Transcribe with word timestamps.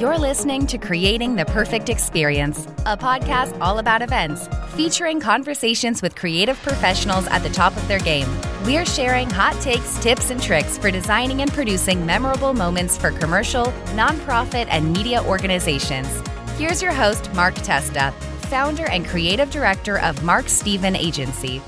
You're 0.00 0.16
listening 0.16 0.66
to 0.68 0.78
Creating 0.78 1.36
the 1.36 1.44
Perfect 1.44 1.90
Experience, 1.90 2.64
a 2.86 2.96
podcast 2.96 3.60
all 3.60 3.80
about 3.80 4.00
events, 4.00 4.48
featuring 4.68 5.20
conversations 5.20 6.00
with 6.00 6.16
creative 6.16 6.56
professionals 6.62 7.26
at 7.26 7.42
the 7.42 7.50
top 7.50 7.76
of 7.76 7.86
their 7.86 7.98
game. 7.98 8.26
We're 8.64 8.86
sharing 8.86 9.28
hot 9.28 9.60
takes, 9.60 9.98
tips, 9.98 10.30
and 10.30 10.42
tricks 10.42 10.78
for 10.78 10.90
designing 10.90 11.42
and 11.42 11.52
producing 11.52 12.06
memorable 12.06 12.54
moments 12.54 12.96
for 12.96 13.10
commercial, 13.10 13.66
nonprofit, 13.92 14.68
and 14.70 14.90
media 14.90 15.22
organizations. 15.22 16.08
Here's 16.56 16.80
your 16.80 16.92
host, 16.92 17.30
Mark 17.34 17.56
Testa, 17.56 18.10
founder 18.48 18.86
and 18.86 19.04
creative 19.04 19.50
director 19.50 19.98
of 19.98 20.22
Mark 20.22 20.48
Steven 20.48 20.96
Agency. 20.96 21.60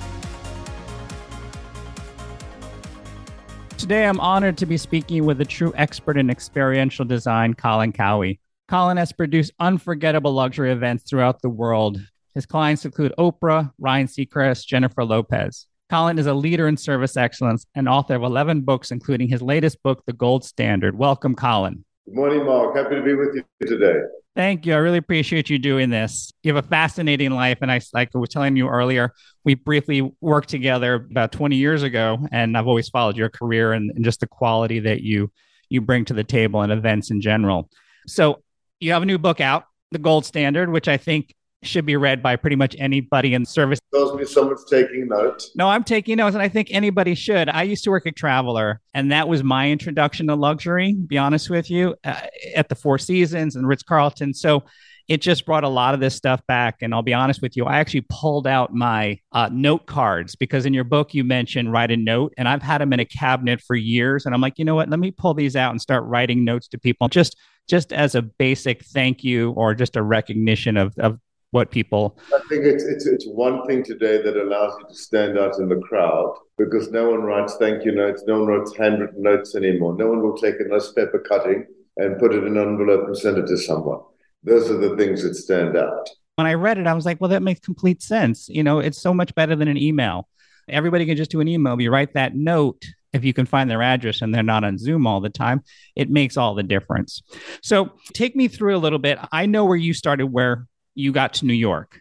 Today, 3.92 4.06
I'm 4.06 4.20
honored 4.20 4.56
to 4.56 4.64
be 4.64 4.78
speaking 4.78 5.27
with 5.27 5.42
a 5.42 5.45
true 5.45 5.70
expert 5.77 6.16
in 6.16 6.30
experiential 6.30 7.05
design, 7.05 7.52
Colin 7.52 7.92
Cowie. 7.92 8.41
Colin 8.66 8.96
has 8.96 9.12
produced 9.12 9.52
unforgettable 9.60 10.33
luxury 10.33 10.73
events 10.73 11.05
throughout 11.05 11.42
the 11.42 11.50
world. 11.50 12.00
His 12.34 12.47
clients 12.47 12.86
include 12.86 13.12
Oprah, 13.19 13.70
Ryan 13.78 14.06
Seacrest, 14.06 14.66
Jennifer 14.66 15.05
Lopez. 15.05 15.66
Colin 15.91 16.19
is 16.19 16.24
a 16.24 16.33
leader 16.33 16.69
in 16.69 16.78
service 16.78 17.19
excellence 17.19 17.66
and 17.74 17.86
author 17.86 18.14
of 18.14 18.23
11 18.23 18.62
books, 18.62 18.92
including 18.92 19.28
his 19.28 19.42
latest 19.42 19.83
book, 19.83 20.02
The 20.06 20.14
Gold 20.14 20.42
Standard. 20.42 20.97
Welcome, 20.97 21.34
Colin. 21.34 21.84
Good 22.06 22.15
morning, 22.16 22.45
Mark. 22.45 22.77
Happy 22.77 22.97
to 22.97 23.02
be 23.02 23.15
with 23.15 23.34
you 23.34 23.66
today. 23.66 24.01
Thank 24.34 24.66
you. 24.66 24.74
I 24.74 24.79
really 24.79 24.98
appreciate 24.98 25.48
you 25.51 25.59
doing 25.59 25.91
this. 25.91 26.33
You 26.42 26.55
have 26.55 26.65
a 26.65 26.66
fascinating 26.66 27.30
life. 27.30 27.59
And 27.61 27.70
I, 27.70 27.80
like 27.92 28.11
I 28.15 28.19
was 28.19 28.30
telling 28.30 28.56
you 28.56 28.69
earlier, 28.69 29.12
we 29.45 29.55
briefly 29.55 30.11
worked 30.20 30.48
together 30.48 30.95
about 30.95 31.33
20 31.33 31.55
years 31.56 31.83
ago. 31.83 32.19
And 32.33 32.56
I've 32.56 32.66
always 32.66 32.88
followed 32.88 33.16
your 33.16 33.28
career 33.28 33.73
and, 33.73 33.91
and 33.95 34.05
just 34.05 34.20
the 34.20 34.27
quality 34.27 34.80
that 34.80 35.02
you 35.02 35.30
you 35.69 35.80
bring 35.80 36.05
to 36.05 36.12
the 36.12 36.25
table 36.25 36.61
and 36.61 36.70
events 36.70 37.11
in 37.11 37.20
general. 37.20 37.70
So 38.06 38.42
you 38.78 38.92
have 38.92 39.03
a 39.03 39.06
new 39.06 39.19
book 39.19 39.41
out, 39.41 39.64
The 39.91 39.98
Gold 39.98 40.27
Standard, 40.27 40.70
which 40.70 40.86
I 40.86 40.98
think 40.98 41.34
should 41.62 41.86
be 41.86 41.96
read 41.96 42.22
by 42.22 42.36
pretty 42.36 42.56
much 42.56 42.74
anybody 42.78 43.34
in 43.34 43.44
service. 43.44 43.78
Tells 43.94 44.14
me 44.16 44.24
someone's 44.24 44.64
taking 44.64 45.08
notes. 45.08 45.52
No, 45.55 45.68
I'm 45.68 45.84
taking 45.84 46.16
notes, 46.16 46.34
and 46.34 46.42
I 46.42 46.48
think 46.48 46.68
anybody 46.70 47.14
should. 47.14 47.48
I 47.48 47.62
used 47.62 47.84
to 47.84 47.91
work 47.91 48.06
at 48.06 48.16
Traveler, 48.16 48.80
and 48.94 49.12
that 49.12 49.28
was 49.28 49.42
my 49.42 49.70
introduction 49.70 50.27
to 50.28 50.34
luxury. 50.34 50.94
Be 50.94 51.18
honest 51.18 51.50
with 51.50 51.70
you, 51.70 51.94
uh, 52.05 52.20
at 52.55 52.68
the 52.68 52.74
Four 52.74 52.98
Seasons 52.98 53.56
and 53.56 53.66
Ritz 53.66 53.83
Carlton. 53.83 54.34
So 54.34 54.64
it 55.08 55.20
just 55.20 55.46
brought 55.46 55.64
a 55.64 55.68
lot 55.68 55.94
of 55.94 56.00
this 56.00 56.14
stuff 56.14 56.40
back. 56.46 56.77
And 56.80 56.94
I'll 56.94 57.02
be 57.02 57.14
honest 57.14 57.42
with 57.42 57.56
you, 57.56 57.64
I 57.64 57.78
actually 57.78 58.06
pulled 58.08 58.46
out 58.46 58.72
my 58.72 59.18
uh, 59.33 59.48
note 59.52 59.86
cards 59.86 60.36
because 60.36 60.64
in 60.64 60.72
your 60.72 60.84
book 60.84 61.12
you 61.12 61.24
mentioned 61.24 61.72
write 61.72 61.90
a 61.90 61.96
note, 61.96 62.33
and 62.36 62.48
I've 62.48 62.62
had 62.62 62.80
them 62.80 62.92
in 62.92 63.00
a 63.00 63.05
cabinet 63.05 63.60
for 63.60 63.77
years. 63.77 64.27
And 64.27 64.34
I'm 64.34 64.40
like, 64.40 64.58
you 64.58 64.64
know 64.64 64.74
what? 64.74 64.88
Let 64.88 65.00
me 65.00 65.10
pull 65.10 65.34
these 65.34 65.56
out 65.56 65.70
and 65.70 65.80
start 65.80 66.05
writing 66.05 66.44
notes 66.44 66.68
to 66.68 66.78
people 66.78 67.08
just 67.08 67.36
just 67.68 67.92
as 67.92 68.16
a 68.16 68.22
basic 68.22 68.84
thank 68.86 69.22
you 69.22 69.52
or 69.52 69.72
just 69.72 69.94
a 69.94 70.02
recognition 70.02 70.77
of, 70.77 70.92
of 70.98 71.20
what 71.53 71.70
people. 71.70 72.19
I 72.34 72.41
think 72.48 72.64
it's, 72.64 72.83
it's 72.83 73.06
it's 73.06 73.27
one 73.27 73.64
thing 73.67 73.84
today 73.84 74.20
that 74.20 74.36
allows 74.36 74.75
you 74.81 74.89
to 74.89 74.95
stand 74.95 75.39
out 75.39 75.58
in 75.58 75.69
the 75.69 75.77
crowd 75.77 76.34
because 76.58 76.91
no 76.91 77.11
one 77.11 77.22
writes 77.22 77.56
thank 77.56 77.84
you 77.84 77.92
notes, 77.92 78.25
no 78.27 78.41
one 78.41 78.48
writes 78.48 78.77
handwritten 78.77 79.22
notes 79.22 79.55
anymore. 79.55 79.95
No 79.97 80.08
one 80.08 80.23
will 80.23 80.36
take 80.36 80.56
a 80.58 80.64
nice 80.64 80.91
paper 80.92 81.20
cutting 81.20 81.67
and 81.98 82.19
put 82.19 82.34
it 82.34 82.42
in 82.42 82.56
an 82.56 82.69
envelope 82.69 83.06
and 83.06 83.17
send 83.17 83.39
it 83.39 83.47
to 83.47 83.56
someone. 83.56 84.00
Those 84.42 84.70
are 84.70 84.78
the 84.78 84.97
things 84.97 85.23
that 85.23 85.34
stand 85.34 85.77
out. 85.77 86.08
When 86.36 86.47
I 86.47 86.55
read 86.55 86.78
it, 86.78 86.86
I 86.86 86.95
was 86.95 87.05
like, 87.05 87.20
well, 87.20 87.30
that 87.30 87.42
makes 87.42 87.61
complete 87.61 88.03
sense. 88.03 88.48
You 88.48 88.64
know, 88.64 88.78
it's 88.78 89.00
so 89.00 89.12
much 89.12 89.34
better 89.34 89.55
than 89.55 89.69
an 89.69 89.77
email. 89.77 90.28
Everybody 90.69 91.05
can 91.05 91.17
just 91.17 91.30
do 91.30 91.41
an 91.41 91.48
email. 91.48 91.78
You 91.80 91.91
write 91.91 92.14
that 92.14 92.34
note 92.34 92.83
if 93.12 93.25
you 93.25 93.34
can 93.34 93.45
find 93.45 93.70
their 93.70 93.83
address 93.83 94.23
and 94.23 94.34
they're 94.34 94.42
not 94.42 94.64
on 94.64 94.78
Zoom 94.78 95.06
all 95.06 95.20
the 95.20 95.28
time, 95.28 95.62
it 95.95 96.08
makes 96.08 96.39
all 96.39 96.55
the 96.55 96.62
difference. 96.62 97.20
So, 97.62 97.92
take 98.14 98.34
me 98.34 98.48
through 98.48 98.75
a 98.75 98.78
little 98.78 98.98
bit. 98.98 99.19
I 99.30 99.45
know 99.45 99.67
where 99.67 99.77
you 99.77 99.92
started, 99.92 100.29
where 100.29 100.67
you 100.95 101.13
got 101.13 101.35
to 101.35 101.47
New 101.47 101.55
York. 101.55 102.01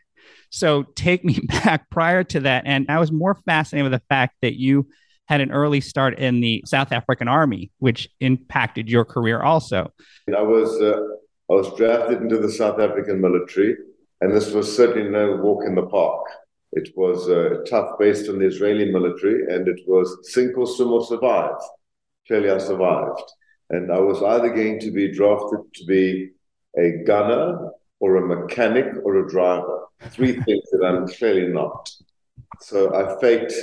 So 0.50 0.84
take 0.96 1.24
me 1.24 1.40
back 1.48 1.90
prior 1.90 2.24
to 2.26 2.42
that. 2.42 2.64
And 2.66 2.86
I 2.90 3.00
was 3.00 3.12
more 3.12 3.36
fascinated 3.46 3.92
with 3.92 4.00
the 4.00 4.06
fact 4.08 4.36
that 4.42 4.60
you 4.60 4.88
had 5.28 5.42
an 5.42 5.52
early 5.52 5.80
start 5.80 6.20
in 6.20 6.42
the 6.42 6.64
South 6.66 6.92
African 6.92 7.28
Army, 7.28 7.72
which 7.80 8.10
impacted 8.20 8.90
your 8.90 9.06
career 9.06 9.42
also. 9.42 9.92
I 10.36 10.42
was, 10.42 10.70
uh, 10.82 11.00
I 11.50 11.56
was 11.56 11.74
drafted 11.78 12.22
into 12.22 12.38
the 12.38 12.52
South 12.52 12.80
African 12.80 13.22
military, 13.22 13.78
and 14.20 14.36
this 14.36 14.52
was 14.52 14.76
certainly 14.76 15.10
no 15.10 15.38
walk 15.38 15.64
in 15.66 15.76
the 15.76 15.86
park. 15.86 16.26
It 16.74 16.90
was 16.96 17.30
uh, 17.30 17.64
tough 17.70 17.98
based 17.98 18.30
on 18.30 18.40
the 18.40 18.48
Israeli 18.48 18.92
military, 18.92 19.54
and 19.54 19.68
it 19.68 19.82
was 19.88 20.18
sink 20.34 20.58
or 20.58 20.68
swim 20.68 20.92
or 20.92 21.06
survive. 21.06 21.56
Clearly, 22.28 22.50
I 22.50 22.58
survived. 22.58 23.32
And 23.70 23.90
I 23.92 24.00
was 24.00 24.22
either 24.22 24.50
going 24.50 24.80
to 24.82 24.92
be 24.92 25.14
drafted 25.14 25.60
to 25.76 25.86
be 25.86 26.32
a 26.78 27.04
gunner 27.06 27.72
or 28.02 28.18
a 28.18 28.28
mechanic 28.36 28.88
or 29.04 29.18
a 29.18 29.30
driver. 29.30 29.86
Three 30.10 30.34
things 30.42 30.64
that 30.72 30.84
I'm 30.84 31.08
clearly 31.08 31.48
not. 31.48 31.90
So 32.60 32.94
I 32.94 33.20
faked 33.22 33.54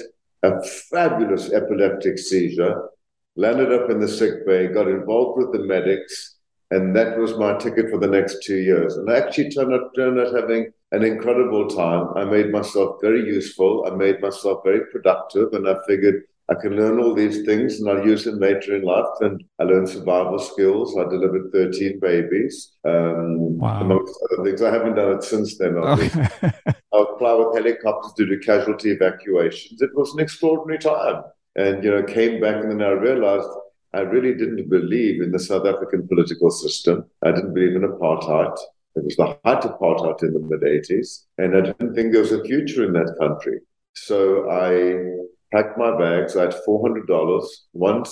a 0.43 0.63
fabulous 0.63 1.53
epileptic 1.53 2.19
seizure, 2.19 2.89
landed 3.37 3.73
up 3.73 3.91
in 3.91 3.99
the 3.99 4.09
sick 4.09 4.47
bay, 4.47 4.69
got 4.69 4.89
involved 4.89 5.39
with 5.39 5.53
the 5.53 5.67
medics, 5.67 6.37
and 6.71 6.95
that 6.95 7.19
was 7.19 7.37
my 7.37 7.57
ticket 7.59 7.91
for 7.91 7.99
the 7.99 8.07
next 8.07 8.43
two 8.45 8.59
years. 8.59 8.97
And 8.97 9.11
I 9.11 9.17
actually 9.17 9.51
turned 9.51 9.75
out, 9.75 9.95
turned 9.97 10.21
out 10.21 10.35
having 10.35 10.73
an 10.93 11.03
incredible 11.03 11.69
time. 11.69 12.17
I 12.17 12.25
made 12.25 12.53
myself 12.53 12.99
very 13.03 13.27
useful. 13.27 13.87
I 13.87 13.95
made 13.95 14.21
myself 14.21 14.63
very 14.65 14.87
productive, 14.87 15.53
and 15.53 15.69
I 15.69 15.77
figured 15.87 16.23
I 16.51 16.55
can 16.55 16.77
learn 16.77 16.99
all 16.99 17.15
these 17.15 17.45
things 17.45 17.79
and 17.79 17.91
I'll 17.91 18.07
use 18.07 18.25
them 18.25 18.39
later 18.39 18.77
in 18.77 18.83
life. 18.83 19.05
And 19.21 19.45
I 19.59 19.65
learned 19.65 19.89
survival 19.89 20.39
skills. 20.39 20.97
I 20.97 21.05
delivered 21.05 21.53
13 21.53 22.01
babies, 22.01 22.73
um, 22.87 23.59
wow. 23.59 23.83
amongst 23.83 24.19
other 24.33 24.45
things. 24.45 24.63
I 24.63 24.73
haven't 24.73 24.95
done 24.95 25.13
it 25.13 25.25
since 25.25 25.59
then. 25.59 25.77
Okay. 25.77 26.11
I 26.43 26.73
would 26.93 27.09
fly 27.19 27.35
with 27.35 27.55
helicopters 27.55 28.15
to 28.15 28.27
do 28.27 28.41
casualty 28.41 28.93
evacuations. 28.93 29.83
It 29.83 29.95
was 29.95 30.15
an 30.15 30.21
extraordinary 30.21 30.79
time. 30.79 31.25
And, 31.57 31.85
you 31.85 31.91
know, 31.91 32.03
came 32.03 32.41
back 32.41 32.63
and 32.63 32.71
then 32.71 32.83
I 32.83 32.93
realized 32.93 33.49
I 33.93 34.01
really 34.01 34.33
didn't 34.33 34.71
believe 34.71 35.21
in 35.21 35.33
the 35.33 35.39
South 35.39 35.67
African 35.67 36.09
political 36.09 36.51
system. 36.51 37.05
I 37.23 37.33
didn't 37.33 37.53
believe 37.53 37.77
in 37.77 37.83
apartheid. 37.83 38.57
It 38.97 39.05
was 39.05 39.17
the 39.17 39.37
height 39.45 39.65
of 39.65 39.79
apartheid 39.79 40.23
in 40.23 40.33
the 40.33 40.41
mid 40.41 40.63
80s. 40.63 41.25
And 41.37 41.57
I 41.57 41.61
didn't 41.61 41.95
think 41.95 42.13
there 42.13 42.23
was 42.23 42.33
a 42.33 42.43
future 42.45 42.85
in 42.85 42.95
that 42.95 43.17
country. 43.21 43.61
So 43.95 44.49
I 44.51 45.28
packed 45.53 45.79
my 45.79 45.97
bags. 45.99 46.37
I 46.37 46.43
had 46.43 46.55
$400, 46.67 47.47
one 47.73 48.05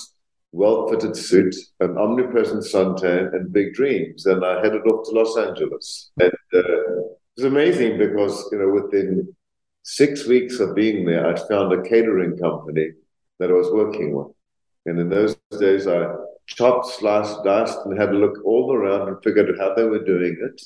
well 0.53 0.89
fitted 0.89 1.17
suit, 1.17 1.55
an 1.81 1.99
omnipresent 1.99 2.65
suntan, 2.65 3.35
and 3.35 3.53
big 3.53 3.75
dreams. 3.75 4.27
And 4.27 4.45
I 4.45 4.61
headed 4.63 4.87
off 4.87 5.07
to 5.07 5.13
Los 5.13 5.37
Angeles. 5.37 6.11
And 6.21 6.33
uh, 6.55 6.59
it 6.59 7.19
was 7.37 7.45
amazing 7.45 7.99
because, 7.99 8.49
you 8.51 8.59
know, 8.59 8.69
within 8.69 9.35
six 9.83 10.27
weeks 10.27 10.59
of 10.61 10.75
being 10.75 11.05
there, 11.05 11.27
I'd 11.27 11.47
found 11.49 11.73
a 11.73 11.83
catering 11.83 12.37
company 12.39 12.91
that 13.39 13.51
I 13.51 13.53
was 13.53 13.71
working 13.71 14.15
with. 14.17 14.29
And 14.87 14.99
in 14.99 15.09
those 15.09 15.37
days, 15.59 15.87
I 15.87 16.07
chopped, 16.47 16.87
sliced, 16.87 17.45
diced, 17.45 17.79
and 17.85 17.99
had 17.99 18.11
a 18.11 18.19
look 18.19 18.45
all 18.45 18.75
around 18.75 19.09
and 19.09 19.23
figured 19.23 19.51
out 19.51 19.59
how 19.59 19.75
they 19.75 19.85
were 19.85 20.05
doing 20.05 20.37
it. 20.41 20.63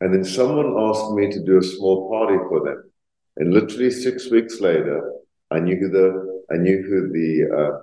And 0.00 0.12
then 0.12 0.24
someone 0.24 0.76
asked 0.78 1.12
me 1.12 1.30
to 1.30 1.44
do 1.44 1.58
a 1.58 1.62
small 1.62 2.10
party 2.10 2.36
for 2.48 2.64
them. 2.64 2.90
And 3.36 3.52
literally 3.52 3.90
six 3.90 4.30
weeks 4.30 4.60
later, 4.60 5.10
I 5.50 5.60
knew 5.60 5.76
who 5.76 5.88
the 5.88 6.42
I 6.52 6.56
knew 6.56 6.82
who 6.82 7.12
the 7.12 7.56
uh, 7.56 7.78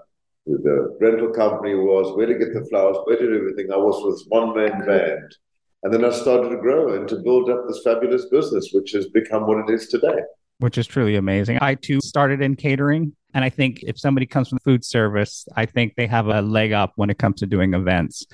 who 0.46 0.58
the 0.58 0.98
rental 1.00 1.32
company 1.32 1.76
was, 1.76 2.16
where 2.16 2.28
to 2.28 2.38
get 2.38 2.54
the 2.54 2.66
flowers, 2.70 2.98
where 3.04 3.18
to 3.18 3.26
do 3.26 3.38
everything. 3.38 3.72
I 3.72 3.78
was 3.78 4.04
with 4.04 4.26
one 4.30 4.56
man 4.56 4.86
band, 4.86 5.36
and 5.84 5.94
then 5.94 6.06
I 6.06 6.12
started 6.12 6.50
to 6.50 6.58
grow 6.58 6.96
and 6.96 7.08
to 7.10 7.18
build 7.18 7.50
up 7.50 7.66
this 7.68 7.82
fabulous 7.84 8.26
business, 8.26 8.70
which 8.72 8.92
has 8.92 9.08
become 9.08 9.48
what 9.48 9.70
it 9.70 9.74
is 9.74 9.88
today. 9.88 10.20
Which 10.60 10.78
is 10.78 10.86
truly 10.86 11.16
amazing. 11.16 11.58
I 11.62 11.76
too 11.76 12.02
started 12.02 12.42
in 12.42 12.56
catering. 12.56 13.16
And 13.34 13.46
I 13.46 13.50
think 13.50 13.82
if 13.84 13.98
somebody 13.98 14.26
comes 14.26 14.50
from 14.50 14.60
food 14.60 14.84
service, 14.84 15.48
I 15.56 15.66
think 15.66 15.96
they 15.96 16.06
have 16.08 16.28
a 16.28 16.42
leg 16.42 16.74
up 16.74 16.92
when 16.98 17.10
it 17.10 17.18
comes 17.18 17.40
to 17.40 17.46
doing 17.46 17.74
events. 17.74 18.26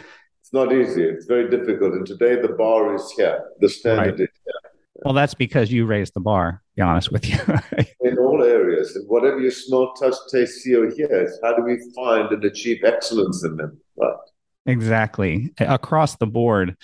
It's 0.42 0.52
not 0.52 0.74
easy. 0.74 1.04
It's 1.04 1.26
very 1.26 1.50
difficult. 1.50 1.94
And 1.94 2.06
today 2.06 2.42
the 2.42 2.50
bar 2.50 2.96
is 2.96 3.12
here. 3.12 3.44
The 3.60 3.70
standard 3.70 4.20
right. 4.20 4.20
is 4.20 4.30
here. 4.44 4.72
Well, 5.04 5.14
that's 5.14 5.36
because 5.36 5.72
you 5.72 5.86
raised 5.86 6.16
the 6.16 6.20
bar, 6.20 6.64
be 6.76 6.82
honest 6.82 7.12
with 7.12 7.30
you. 7.30 7.38
all 8.28 8.44
areas, 8.44 8.96
and 8.96 9.08
whatever 9.08 9.40
you 9.40 9.52
smell, 9.52 9.94
touch, 9.94 10.16
taste, 10.32 10.62
see, 10.62 10.76
or 10.76 10.90
hear, 10.90 11.08
it's 11.12 11.40
how 11.44 11.56
do 11.56 11.64
we 11.64 11.78
find 11.96 12.32
and 12.32 12.44
achieve 12.44 12.84
excellence 12.84 13.44
in 13.44 13.56
them? 13.58 13.80
Right. 13.96 14.16
Exactly. 14.68 15.54
Across 15.60 16.18
the 16.18 16.28
board. 16.28 16.76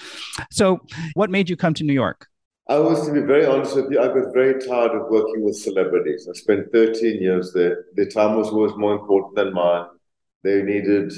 So, 0.52 0.80
what 1.16 1.30
made 1.30 1.50
you 1.50 1.58
come 1.58 1.74
to 1.76 1.84
New 1.84 1.94
York? 1.94 2.28
I 2.70 2.80
was, 2.80 3.06
to 3.06 3.14
be 3.14 3.20
very 3.20 3.46
honest 3.46 3.76
with 3.76 3.92
you, 3.92 4.00
I 4.00 4.08
got 4.08 4.34
very 4.34 4.54
tired 4.66 4.92
of 4.92 5.10
working 5.10 5.44
with 5.44 5.58
celebrities. 5.58 6.30
I 6.30 6.34
spent 6.34 6.72
13 6.72 7.22
years 7.22 7.52
there. 7.52 7.86
Their 7.96 8.08
time 8.08 8.38
was 8.38 8.48
always 8.50 8.74
more 8.78 8.94
important 8.94 9.36
than 9.36 9.54
mine. 9.54 9.88
They 10.44 10.62
needed 10.62 11.12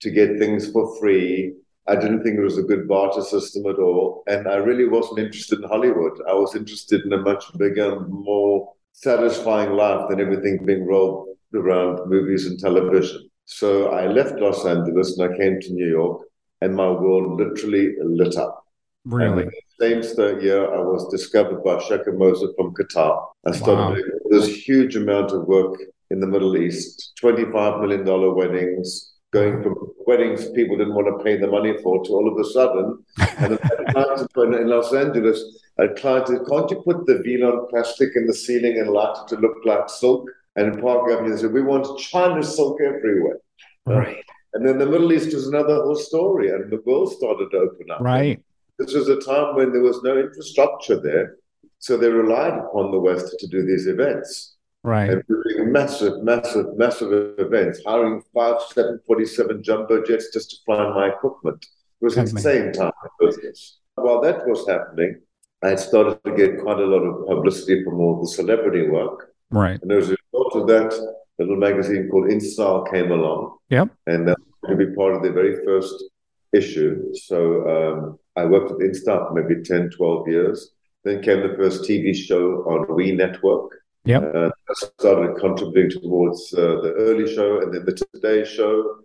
to 0.00 0.10
get 0.10 0.38
things 0.38 0.70
for 0.72 0.98
free. 0.98 1.54
I 1.86 1.94
didn't 1.94 2.24
think 2.24 2.38
it 2.38 2.42
was 2.42 2.58
a 2.58 2.62
good 2.62 2.88
barter 2.88 3.22
system 3.22 3.66
at 3.66 3.78
all. 3.78 4.24
And 4.26 4.48
I 4.48 4.56
really 4.56 4.88
wasn't 4.88 5.20
interested 5.20 5.60
in 5.60 5.68
Hollywood. 5.68 6.20
I 6.28 6.34
was 6.34 6.56
interested 6.56 7.04
in 7.04 7.12
a 7.12 7.18
much 7.18 7.44
bigger, 7.56 8.00
more 8.00 8.72
satisfying 8.92 9.72
life 9.72 10.08
than 10.08 10.20
everything 10.20 10.64
being 10.64 10.86
rolled 10.86 11.28
around 11.54 12.08
movies 12.08 12.46
and 12.46 12.58
television. 12.58 13.28
So 13.46 13.90
I 13.90 14.06
left 14.06 14.36
Los 14.36 14.64
Angeles 14.64 15.18
and 15.18 15.32
I 15.32 15.36
came 15.36 15.60
to 15.60 15.72
New 15.72 15.88
York. 15.88 16.22
and 16.60 16.74
my 16.74 16.90
world 16.90 17.40
literally 17.40 17.94
lit 18.02 18.36
up. 18.36 18.64
Really? 19.04 19.48
Same 19.80 20.02
year, 20.42 20.72
I 20.74 20.80
was 20.80 21.08
discovered 21.10 21.64
by 21.64 21.78
Sheikh 21.78 22.04
Moza 22.06 22.54
from 22.56 22.74
Qatar. 22.74 23.26
I 23.46 23.52
started 23.52 23.82
wow. 23.82 23.94
doing 23.94 24.10
this 24.30 24.46
huge 24.68 24.94
amount 24.94 25.32
of 25.32 25.46
work 25.46 25.74
in 26.10 26.20
the 26.20 26.26
Middle 26.26 26.56
East, 26.56 27.18
$25 27.22 27.80
million 27.80 28.04
weddings, 28.34 29.12
going 29.32 29.62
from 29.62 29.74
weddings 30.06 30.50
people 30.50 30.76
didn't 30.76 30.94
want 30.94 31.06
to 31.06 31.24
pay 31.24 31.36
the 31.38 31.46
money 31.46 31.74
for 31.82 32.04
to 32.04 32.10
all 32.10 32.30
of 32.30 32.38
a 32.38 32.44
sudden. 32.50 33.04
And 33.38 34.60
in 34.60 34.68
Los 34.74 34.92
Angeles, 34.92 35.42
a 35.80 35.94
client 35.94 36.28
said, 36.28 36.40
can't 36.48 36.70
you 36.70 36.82
put 36.84 37.06
the 37.06 37.22
Velon 37.24 37.68
plastic 37.70 38.10
in 38.16 38.26
the 38.26 38.34
ceiling 38.34 38.78
and 38.78 38.90
light 38.90 39.16
it 39.22 39.28
to 39.28 39.40
look 39.40 39.56
like 39.64 39.88
silk? 39.88 40.28
And 40.56 40.74
in 40.74 40.80
Park 40.80 41.10
Avenue, 41.10 41.36
said, 41.36 41.52
we 41.52 41.62
want 41.62 41.98
China 41.98 42.42
silk 42.42 42.80
everywhere. 42.80 43.38
Right. 43.86 44.24
And 44.52 44.66
then 44.66 44.78
the 44.78 44.86
Middle 44.86 45.12
East 45.12 45.32
was 45.32 45.46
another 45.46 45.76
whole 45.76 45.96
story, 45.96 46.50
and 46.50 46.70
the 46.70 46.82
world 46.84 47.12
started 47.12 47.50
to 47.52 47.58
open 47.58 47.90
up. 47.90 48.00
Right. 48.00 48.42
This 48.78 48.94
was 48.94 49.08
a 49.08 49.20
time 49.20 49.54
when 49.54 49.72
there 49.72 49.82
was 49.82 50.02
no 50.02 50.18
infrastructure 50.18 51.00
there. 51.00 51.36
So 51.78 51.96
they 51.96 52.08
relied 52.08 52.58
upon 52.58 52.90
the 52.90 52.98
West 52.98 53.36
to 53.38 53.46
do 53.46 53.64
these 53.64 53.86
events. 53.86 54.56
Right. 54.82 55.10
And 55.10 55.22
doing 55.26 55.72
massive, 55.72 56.22
massive, 56.22 56.76
massive 56.76 57.38
events, 57.38 57.80
hiring 57.86 58.22
five 58.34 58.60
747 58.72 59.62
jumbo 59.62 60.02
jets 60.02 60.32
just 60.32 60.50
to 60.50 60.56
fly 60.64 60.88
my 60.90 61.08
equipment. 61.08 61.64
It 62.00 62.04
was 62.04 62.14
That's 62.14 62.32
insane 62.32 62.72
time 62.72 62.92
in 63.04 63.26
business. 63.26 63.78
While 63.94 64.20
that 64.22 64.46
was 64.46 64.66
happening, 64.66 65.20
I 65.62 65.74
started 65.74 66.24
to 66.24 66.34
get 66.34 66.60
quite 66.60 66.78
a 66.78 66.86
lot 66.86 67.02
of 67.02 67.26
publicity 67.26 67.84
from 67.84 68.00
all 68.00 68.20
the 68.20 68.28
celebrity 68.28 68.88
work. 68.88 69.34
Right. 69.50 69.80
And 69.82 69.92
as 69.92 70.10
a 70.10 70.16
result 70.32 70.56
of 70.56 70.66
that, 70.68 70.92
a 70.94 71.42
little 71.42 71.56
magazine 71.56 72.08
called 72.10 72.30
InStyle 72.30 72.90
came 72.90 73.10
along. 73.10 73.58
Yep. 73.68 73.88
And 74.06 74.30
uh, 74.30 74.34
to 74.68 74.76
be 74.76 74.94
part 74.94 75.14
of 75.14 75.22
the 75.22 75.32
very 75.32 75.62
first 75.64 76.04
issue. 76.52 77.12
So 77.14 77.38
um, 77.68 78.18
I 78.36 78.46
worked 78.46 78.70
with 78.70 78.80
InStyle 78.80 79.28
for 79.28 79.34
maybe 79.34 79.62
10, 79.62 79.90
12 79.90 80.28
years. 80.28 80.70
Then 81.04 81.22
came 81.22 81.40
the 81.40 81.56
first 81.56 81.82
TV 81.82 82.14
show 82.14 82.62
on 82.66 82.94
We 82.94 83.12
Network. 83.12 83.82
Yep. 84.04 84.34
Uh, 84.34 84.48
I 84.48 84.72
started 84.74 85.36
contributing 85.36 86.00
towards 86.00 86.54
uh, 86.54 86.80
the 86.82 86.94
early 86.98 87.32
show 87.34 87.60
and 87.60 87.72
then 87.72 87.84
the 87.84 87.92
Today 88.14 88.44
show. 88.44 88.96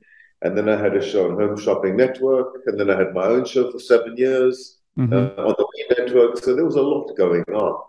And 0.42 0.58
then 0.58 0.70
I 0.70 0.78
had 0.78 0.96
a 0.96 1.06
show 1.06 1.32
on 1.32 1.40
Home 1.40 1.58
Shopping 1.58 1.98
Network. 1.98 2.62
And 2.66 2.80
then 2.80 2.90
I 2.90 2.98
had 2.98 3.14
my 3.14 3.26
own 3.26 3.46
show 3.46 3.72
for 3.72 3.80
seven 3.80 4.16
years 4.16 4.75
mm-hmm. 4.98 5.14
uh, 5.14 5.44
on 5.44 5.56
the 5.58 5.68
We 5.74 5.96
Network. 5.98 6.38
So 6.38 6.56
there 6.56 6.66
was 6.66 6.76
a 6.76 6.82
lot 6.82 7.16
going 7.18 7.44
on. 7.44 7.82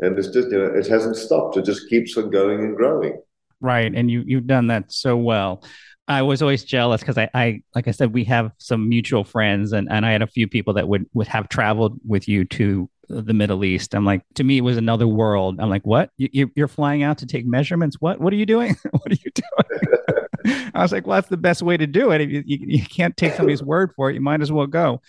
And 0.00 0.18
it's 0.18 0.28
just, 0.28 0.50
you 0.50 0.58
know, 0.58 0.66
it 0.66 0.86
hasn't 0.86 1.16
stopped. 1.16 1.56
It 1.56 1.64
just 1.64 1.88
keeps 1.88 2.16
on 2.16 2.30
going 2.30 2.60
and 2.60 2.76
growing. 2.76 3.20
Right. 3.60 3.92
And 3.92 4.10
you, 4.10 4.22
you've 4.26 4.46
done 4.46 4.68
that 4.68 4.92
so 4.92 5.16
well. 5.16 5.64
I 6.06 6.22
was 6.22 6.40
always 6.40 6.64
jealous 6.64 7.00
because 7.00 7.18
I, 7.18 7.28
I, 7.34 7.62
like 7.74 7.86
I 7.86 7.90
said, 7.90 8.14
we 8.14 8.24
have 8.24 8.52
some 8.56 8.88
mutual 8.88 9.24
friends, 9.24 9.72
and, 9.72 9.88
and 9.90 10.06
I 10.06 10.12
had 10.12 10.22
a 10.22 10.26
few 10.26 10.48
people 10.48 10.72
that 10.74 10.88
would, 10.88 11.04
would 11.12 11.28
have 11.28 11.50
traveled 11.50 12.00
with 12.06 12.26
you 12.28 12.46
to 12.46 12.88
the 13.08 13.34
Middle 13.34 13.62
East. 13.62 13.94
I'm 13.94 14.06
like, 14.06 14.22
to 14.34 14.44
me, 14.44 14.58
it 14.58 14.62
was 14.62 14.78
another 14.78 15.06
world. 15.06 15.60
I'm 15.60 15.68
like, 15.68 15.86
what? 15.86 16.10
You, 16.16 16.50
you're 16.54 16.68
flying 16.68 17.02
out 17.02 17.18
to 17.18 17.26
take 17.26 17.46
measurements? 17.46 17.96
What? 18.00 18.20
What 18.20 18.32
are 18.32 18.36
you 18.36 18.46
doing? 18.46 18.76
what 18.90 19.12
are 19.12 19.16
you 19.22 19.30
doing? 19.34 20.70
I 20.74 20.80
was 20.80 20.92
like, 20.92 21.06
well, 21.06 21.16
that's 21.16 21.28
the 21.28 21.36
best 21.36 21.62
way 21.62 21.76
to 21.76 21.86
do 21.86 22.10
it. 22.12 22.22
If 22.22 22.30
you, 22.30 22.42
you, 22.46 22.58
you 22.60 22.82
can't 22.82 23.16
take 23.16 23.34
somebody's 23.34 23.62
word 23.62 23.92
for 23.94 24.10
it, 24.10 24.14
you 24.14 24.20
might 24.22 24.40
as 24.40 24.50
well 24.50 24.66
go. 24.66 25.02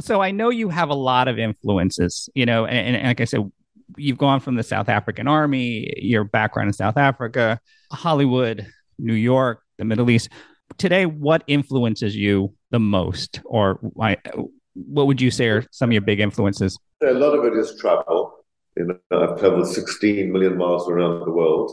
So 0.00 0.20
I 0.20 0.30
know 0.30 0.50
you 0.50 0.68
have 0.68 0.90
a 0.90 0.94
lot 0.94 1.28
of 1.28 1.38
influences, 1.38 2.28
you 2.34 2.44
know, 2.46 2.66
and, 2.66 2.96
and 2.96 3.06
like 3.06 3.20
I 3.20 3.24
said, 3.24 3.50
you've 3.96 4.18
gone 4.18 4.40
from 4.40 4.56
the 4.56 4.62
South 4.62 4.88
African 4.88 5.28
Army, 5.28 5.92
your 5.96 6.24
background 6.24 6.68
in 6.68 6.72
South 6.72 6.96
Africa, 6.96 7.60
Hollywood, 7.92 8.66
New 8.98 9.14
York, 9.14 9.62
the 9.78 9.84
Middle 9.84 10.10
East. 10.10 10.28
Today, 10.78 11.06
what 11.06 11.44
influences 11.46 12.16
you 12.16 12.54
the 12.70 12.80
most, 12.80 13.40
or 13.44 13.78
why, 13.80 14.16
what 14.74 15.06
would 15.06 15.20
you 15.20 15.30
say 15.30 15.48
are 15.48 15.64
some 15.70 15.90
of 15.90 15.92
your 15.92 16.02
big 16.02 16.20
influences? 16.20 16.78
A 17.02 17.12
lot 17.12 17.34
of 17.34 17.44
it 17.44 17.56
is 17.56 17.78
travel. 17.78 18.44
You 18.76 18.86
know, 19.10 19.22
I've 19.22 19.38
traveled 19.38 19.68
16 19.68 20.30
million 20.30 20.58
miles 20.58 20.88
around 20.88 21.24
the 21.24 21.30
world 21.30 21.72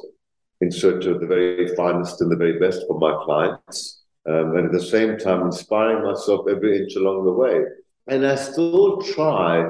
in 0.61 0.71
search 0.71 1.05
of 1.05 1.19
the 1.19 1.27
very 1.27 1.75
finest 1.75 2.21
and 2.21 2.31
the 2.31 2.37
very 2.37 2.59
best 2.59 2.83
for 2.87 2.97
my 2.97 3.13
clients, 3.25 4.03
um, 4.29 4.55
and 4.55 4.67
at 4.67 4.71
the 4.71 4.79
same 4.79 5.17
time 5.17 5.41
inspiring 5.41 6.03
myself 6.03 6.45
every 6.49 6.81
inch 6.81 6.95
along 6.95 7.25
the 7.25 7.33
way. 7.33 7.63
And 8.07 8.25
I 8.25 8.35
still 8.35 9.01
try 9.01 9.65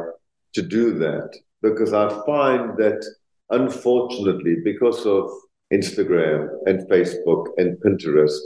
to 0.53 0.61
do 0.61 0.97
that 0.99 1.29
because 1.61 1.93
I 1.93 2.09
find 2.25 2.77
that, 2.77 3.05
unfortunately, 3.49 4.57
because 4.63 5.05
of 5.05 5.29
Instagram 5.71 6.49
and 6.65 6.89
Facebook 6.89 7.47
and 7.57 7.77
Pinterest, 7.81 8.39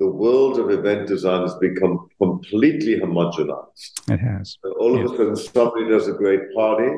the 0.00 0.08
world 0.08 0.58
of 0.58 0.70
event 0.70 1.06
design 1.06 1.42
has 1.42 1.54
become 1.54 2.08
completely 2.20 3.00
homogenized. 3.00 3.92
It 4.10 4.18
has. 4.18 4.56
So 4.62 4.72
all 4.80 4.98
of 4.98 5.04
a 5.04 5.16
sudden, 5.16 5.36
somebody 5.36 5.88
does 5.88 6.08
a 6.08 6.12
great 6.12 6.52
party, 6.54 6.90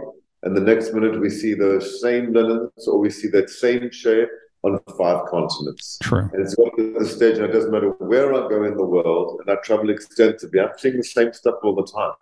and 0.42 0.56
the 0.56 0.60
next 0.60 0.94
minute 0.94 1.20
we 1.20 1.28
see 1.28 1.54
those 1.54 2.00
same 2.00 2.32
linens 2.32 2.88
or 2.88 2.98
we 2.98 3.10
see 3.10 3.28
that 3.28 3.50
same 3.50 3.90
shape 3.90 4.28
on 4.66 4.80
five 4.96 5.26
continents. 5.26 5.98
True. 6.02 6.28
And 6.32 6.42
it's 6.42 6.54
got 6.54 6.76
to 6.76 6.94
the 6.98 7.06
stage, 7.06 7.36
and 7.36 7.46
it 7.46 7.52
doesn't 7.52 7.70
matter 7.70 7.90
where 7.98 8.34
I 8.34 8.48
go 8.48 8.64
in 8.64 8.76
the 8.76 8.84
world, 8.84 9.40
and 9.40 9.50
I 9.50 9.60
travel 9.62 9.90
extensively, 9.90 10.60
I'm 10.60 10.70
seeing 10.78 10.96
the 10.96 11.04
same 11.04 11.32
stuff 11.32 11.56
all 11.62 11.74
the 11.74 11.86
time. 11.86 12.12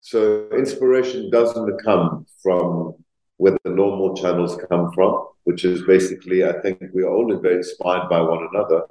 So 0.00 0.48
inspiration 0.50 1.30
doesn't 1.30 1.78
come 1.84 2.26
from 2.42 2.94
where 3.36 3.56
the 3.64 3.70
normal 3.70 4.16
channels 4.16 4.58
come 4.68 4.92
from, 4.92 5.26
which 5.44 5.64
is 5.64 5.82
basically, 5.82 6.44
I 6.44 6.60
think 6.60 6.80
we 6.92 7.02
are 7.02 7.10
all 7.10 7.36
very 7.38 7.56
inspired 7.56 8.08
by 8.08 8.20
one 8.20 8.48
another. 8.52 8.82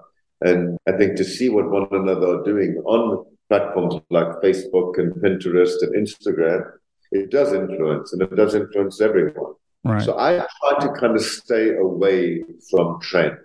And 0.41 0.77
I 0.87 0.93
think 0.93 1.17
to 1.17 1.23
see 1.23 1.49
what 1.49 1.69
one 1.69 1.87
another 1.91 2.39
are 2.39 2.43
doing 2.43 2.81
on 2.85 3.25
platforms 3.49 3.95
like 4.09 4.27
Facebook 4.41 4.97
and 4.97 5.13
Pinterest 5.13 5.81
and 5.81 5.95
Instagram, 5.95 6.71
it 7.11 7.29
does 7.29 7.53
influence 7.53 8.13
and 8.13 8.21
it 8.21 8.35
does 8.35 8.55
influence 8.55 9.01
everyone. 9.01 9.53
Right. 9.83 10.03
So 10.03 10.17
I 10.17 10.45
try 10.61 10.87
to 10.87 10.93
kind 10.99 11.15
of 11.15 11.21
stay 11.21 11.75
away 11.75 12.43
from 12.69 12.99
trend. 13.01 13.37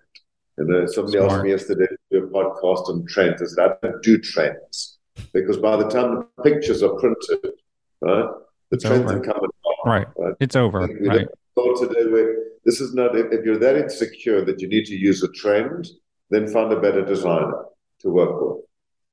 And 0.59 0.75
uh, 0.75 0.87
somebody 0.87 1.19
Smart. 1.19 1.33
asked 1.33 1.45
me 1.45 1.51
yesterday 1.51 1.87
to 1.87 2.21
do 2.21 2.27
a 2.27 2.29
podcast 2.29 2.89
on 2.89 3.07
trends. 3.07 3.43
I 3.43 3.47
said, 3.47 3.77
I 3.83 3.87
don't 3.87 4.03
do 4.03 4.19
trends 4.19 4.99
because 5.33 5.59
by 5.59 5.77
the 5.77 5.89
time 5.89 6.15
the 6.37 6.43
pictures 6.43 6.83
are 6.83 6.95
printed, 6.95 7.53
right, 8.01 8.29
the 8.71 8.77
it's 8.77 8.85
trends 8.85 9.11
over. 9.11 9.19
are 9.19 9.25
coming 9.25 9.51
Right. 9.87 10.07
right. 10.19 10.35
It's 10.41 10.57
over. 10.57 10.81
We 11.01 11.09
right. 11.09 11.29
today 11.57 12.07
where 12.11 12.37
this 12.65 12.81
is 12.81 12.93
not, 12.93 13.17
if, 13.17 13.33
if 13.33 13.45
you're 13.45 13.59
that 13.59 13.77
insecure 13.77 14.45
that 14.45 14.61
you 14.61 14.69
need 14.69 14.85
to 14.87 14.97
use 14.97 15.23
a 15.23 15.29
trend, 15.29 15.89
then 16.31 16.49
find 16.49 16.73
a 16.73 16.81
better 16.81 17.05
designer 17.05 17.67
to 18.01 18.11
work 18.11 18.41
with. 18.41 18.65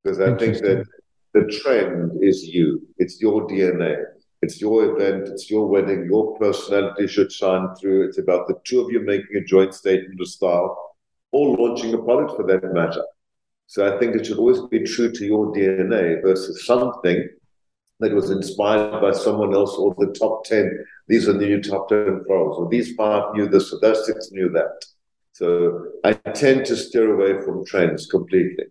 Because 0.04 0.20
I 0.20 0.36
think 0.36 0.58
that 0.58 0.86
the 1.34 1.60
trend 1.62 2.24
is 2.24 2.44
you, 2.44 2.82
it's 2.98 3.22
your 3.22 3.48
DNA. 3.48 4.04
It's 4.44 4.60
your 4.60 4.78
event, 4.92 5.30
it's 5.30 5.50
your 5.50 5.68
wedding, 5.68 6.06
your 6.06 6.38
personality 6.38 7.08
should 7.08 7.32
shine 7.32 7.74
through. 7.80 8.08
It's 8.08 8.18
about 8.18 8.50
the 8.50 8.56
two 8.66 8.82
of 8.82 8.92
you 8.92 9.00
making 9.00 9.38
a 9.38 9.46
joint 9.46 9.74
statement 9.74 10.20
of 10.20 10.28
style 10.28 10.96
or 11.32 11.56
launching 11.56 11.94
a 11.94 11.98
product 11.98 12.36
for 12.36 12.46
that 12.48 12.74
matter. 12.74 13.06
So 13.68 13.80
I 13.88 13.98
think 13.98 14.18
it 14.18 14.26
should 14.26 14.40
always 14.40 14.60
be 14.64 14.84
true 14.84 15.14
to 15.14 15.26
your 15.26 15.54
DNA 15.54 16.22
versus 16.22 16.66
something 16.66 17.26
that 18.02 18.14
was 18.14 18.32
inspired 18.32 19.00
by 19.00 19.14
someone 19.14 19.54
else 19.54 19.76
or 19.78 19.96
the 19.98 20.12
top 20.12 20.44
10. 20.44 20.86
These 21.08 21.30
are 21.30 21.38
the 21.38 21.46
new 21.46 21.62
top 21.62 21.88
10 21.88 22.26
pros, 22.28 22.58
or 22.58 22.68
these 22.70 22.94
five 22.96 23.34
knew 23.34 23.48
this, 23.48 23.72
or 23.72 23.80
those 23.80 24.06
six 24.06 24.30
knew 24.32 24.50
that. 24.50 24.76
So 25.32 25.88
I 26.04 26.12
tend 26.14 26.66
to 26.66 26.76
steer 26.76 27.14
away 27.14 27.42
from 27.46 27.66
trends 27.66 28.08
completely. 28.08 28.66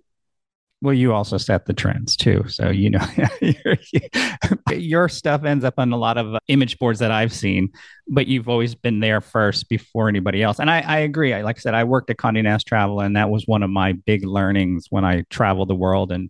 Well, 0.82 0.94
you 0.94 1.12
also 1.12 1.38
set 1.38 1.66
the 1.66 1.72
trends 1.72 2.16
too. 2.16 2.44
So, 2.48 2.68
you 2.68 2.90
know, 2.90 3.06
your, 4.72 5.08
stuff 5.08 5.44
ends 5.44 5.64
up 5.64 5.74
on 5.78 5.92
a 5.92 5.96
lot 5.96 6.18
of 6.18 6.34
uh, 6.34 6.38
image 6.48 6.76
boards 6.80 6.98
that 6.98 7.12
I've 7.12 7.32
seen, 7.32 7.70
but 8.08 8.26
you've 8.26 8.48
always 8.48 8.74
been 8.74 8.98
there 8.98 9.20
first 9.20 9.68
before 9.68 10.08
anybody 10.08 10.42
else. 10.42 10.58
And 10.58 10.68
I, 10.68 10.80
I 10.80 10.98
agree. 10.98 11.34
I, 11.34 11.42
like 11.42 11.58
I 11.58 11.60
said, 11.60 11.74
I 11.74 11.84
worked 11.84 12.10
at 12.10 12.16
Condé 12.16 12.42
Nast 12.42 12.66
Travel, 12.66 13.00
and 13.00 13.14
that 13.14 13.30
was 13.30 13.46
one 13.46 13.62
of 13.62 13.70
my 13.70 13.92
big 13.92 14.24
learnings 14.24 14.88
when 14.90 15.04
I 15.04 15.22
traveled 15.30 15.68
the 15.68 15.76
world. 15.76 16.10
And 16.10 16.28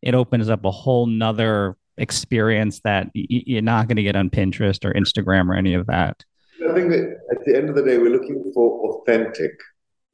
it 0.00 0.14
opens 0.14 0.48
up 0.48 0.64
a 0.64 0.70
whole 0.70 1.04
nother 1.04 1.76
experience 1.98 2.80
that 2.84 3.08
you're 3.12 3.60
not 3.60 3.86
going 3.86 3.96
to 3.96 4.02
get 4.02 4.16
on 4.16 4.30
Pinterest 4.30 4.82
or 4.82 4.94
Instagram 4.94 5.50
or 5.50 5.54
any 5.54 5.74
of 5.74 5.86
that. 5.88 6.24
I 6.66 6.72
think 6.72 6.88
that 6.88 7.18
at 7.32 7.44
the 7.44 7.54
end 7.54 7.68
of 7.68 7.76
the 7.76 7.82
day, 7.82 7.98
we're 7.98 8.10
looking 8.12 8.50
for 8.54 9.02
authentic, 9.02 9.52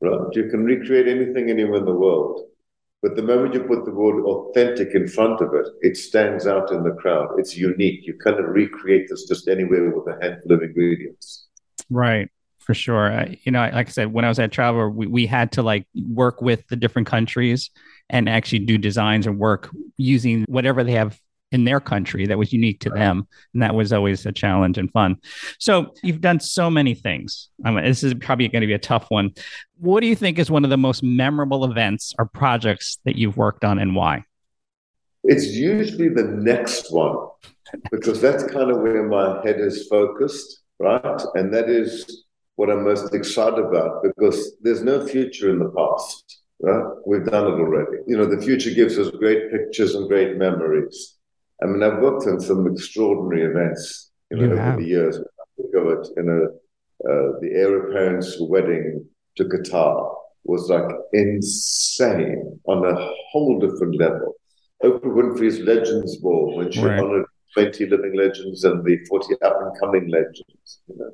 right? 0.00 0.26
You 0.32 0.48
can 0.50 0.64
recreate 0.64 1.06
anything 1.06 1.50
anywhere 1.50 1.78
in 1.78 1.84
the 1.84 1.94
world. 1.94 2.40
But 3.06 3.14
the 3.14 3.22
moment 3.22 3.54
you 3.54 3.60
put 3.60 3.84
the 3.84 3.92
word 3.92 4.24
authentic 4.24 4.96
in 4.96 5.06
front 5.06 5.40
of 5.40 5.54
it, 5.54 5.68
it 5.80 5.96
stands 5.96 6.44
out 6.44 6.72
in 6.72 6.82
the 6.82 6.90
crowd. 6.90 7.28
It's 7.38 7.56
unique. 7.56 8.00
You 8.04 8.14
cannot 8.14 8.48
recreate 8.48 9.06
this 9.08 9.28
just 9.28 9.46
anywhere 9.46 9.90
with 9.90 10.12
a 10.12 10.18
handful 10.20 10.54
of 10.56 10.62
ingredients. 10.64 11.46
Right 11.88 12.28
for 12.58 12.74
sure. 12.74 13.12
I, 13.12 13.38
you 13.44 13.52
know, 13.52 13.60
like 13.60 13.86
I 13.86 13.90
said, 13.90 14.12
when 14.12 14.24
I 14.24 14.28
was 14.28 14.40
at 14.40 14.50
Travel, 14.50 14.88
we, 14.88 15.06
we 15.06 15.24
had 15.24 15.52
to 15.52 15.62
like 15.62 15.86
work 15.94 16.42
with 16.42 16.66
the 16.66 16.74
different 16.74 17.06
countries 17.06 17.70
and 18.10 18.28
actually 18.28 18.58
do 18.58 18.76
designs 18.76 19.28
and 19.28 19.38
work 19.38 19.70
using 19.96 20.44
whatever 20.48 20.82
they 20.82 20.94
have 20.94 21.16
in 21.52 21.64
their 21.64 21.80
country 21.80 22.26
that 22.26 22.38
was 22.38 22.52
unique 22.52 22.80
to 22.80 22.90
them. 22.90 23.26
And 23.54 23.62
that 23.62 23.74
was 23.74 23.92
always 23.92 24.26
a 24.26 24.32
challenge 24.32 24.78
and 24.78 24.90
fun. 24.90 25.16
So 25.58 25.94
you've 26.02 26.20
done 26.20 26.40
so 26.40 26.68
many 26.68 26.94
things. 26.94 27.48
I 27.64 27.70
mean, 27.70 27.84
this 27.84 28.02
is 28.02 28.14
probably 28.14 28.48
going 28.48 28.62
to 28.62 28.66
be 28.66 28.74
a 28.74 28.78
tough 28.78 29.06
one. 29.08 29.32
What 29.78 30.00
do 30.00 30.06
you 30.06 30.16
think 30.16 30.38
is 30.38 30.50
one 30.50 30.64
of 30.64 30.70
the 30.70 30.76
most 30.76 31.02
memorable 31.02 31.64
events 31.64 32.14
or 32.18 32.26
projects 32.26 32.98
that 33.04 33.16
you've 33.16 33.36
worked 33.36 33.64
on 33.64 33.78
and 33.78 33.94
why? 33.94 34.24
It's 35.24 35.46
usually 35.46 36.08
the 36.08 36.24
next 36.24 36.92
one 36.92 37.16
because 37.90 38.20
that's 38.20 38.44
kind 38.44 38.70
of 38.70 38.78
where 38.78 39.02
my 39.08 39.40
head 39.44 39.60
is 39.60 39.86
focused, 39.88 40.60
right? 40.78 41.22
And 41.34 41.52
that 41.52 41.68
is 41.68 42.24
what 42.56 42.70
I'm 42.70 42.84
most 42.84 43.14
excited 43.14 43.58
about 43.58 44.02
because 44.02 44.56
there's 44.62 44.82
no 44.82 45.06
future 45.06 45.50
in 45.50 45.58
the 45.58 45.70
past. 45.70 46.40
Right? 46.58 46.84
We've 47.06 47.24
done 47.24 47.46
it 47.48 47.60
already. 47.60 47.98
You 48.06 48.16
know, 48.16 48.24
the 48.24 48.40
future 48.40 48.70
gives 48.70 48.98
us 48.98 49.10
great 49.10 49.50
pictures 49.50 49.94
and 49.94 50.08
great 50.08 50.38
memories. 50.38 51.15
I 51.62 51.66
mean, 51.66 51.82
I've 51.82 52.00
worked 52.00 52.26
on 52.26 52.40
some 52.40 52.66
extraordinary 52.66 53.50
events, 53.50 54.10
you 54.30 54.36
know, 54.36 54.44
you 54.44 54.52
over 54.52 54.60
have. 54.60 54.78
the 54.78 54.86
years. 54.86 55.18
I 55.18 55.44
think 55.56 55.74
of 55.74 55.86
it, 55.86 56.08
you 56.16 56.22
know, 56.22 56.44
uh, 57.08 57.38
the 57.40 57.50
heir 57.52 57.88
apparent's 57.88 58.36
wedding 58.40 59.06
to 59.36 59.44
Qatar 59.44 60.14
was 60.44 60.68
like 60.68 60.88
insane 61.12 62.60
on 62.66 62.86
a 62.86 63.12
whole 63.30 63.58
different 63.58 63.96
level. 63.96 64.34
Oprah 64.82 65.00
Winfrey's 65.00 65.60
Legends 65.60 66.16
Ball 66.18 66.56
when 66.56 66.70
she 66.70 66.82
right. 66.82 67.00
honored 67.00 67.24
20 67.54 67.86
living 67.86 68.14
legends 68.14 68.64
and 68.64 68.84
the 68.84 68.98
40 69.08 69.34
up 69.42 69.56
and 69.62 69.80
coming 69.80 70.08
legends. 70.08 70.80
You 70.88 70.96
know. 70.98 71.10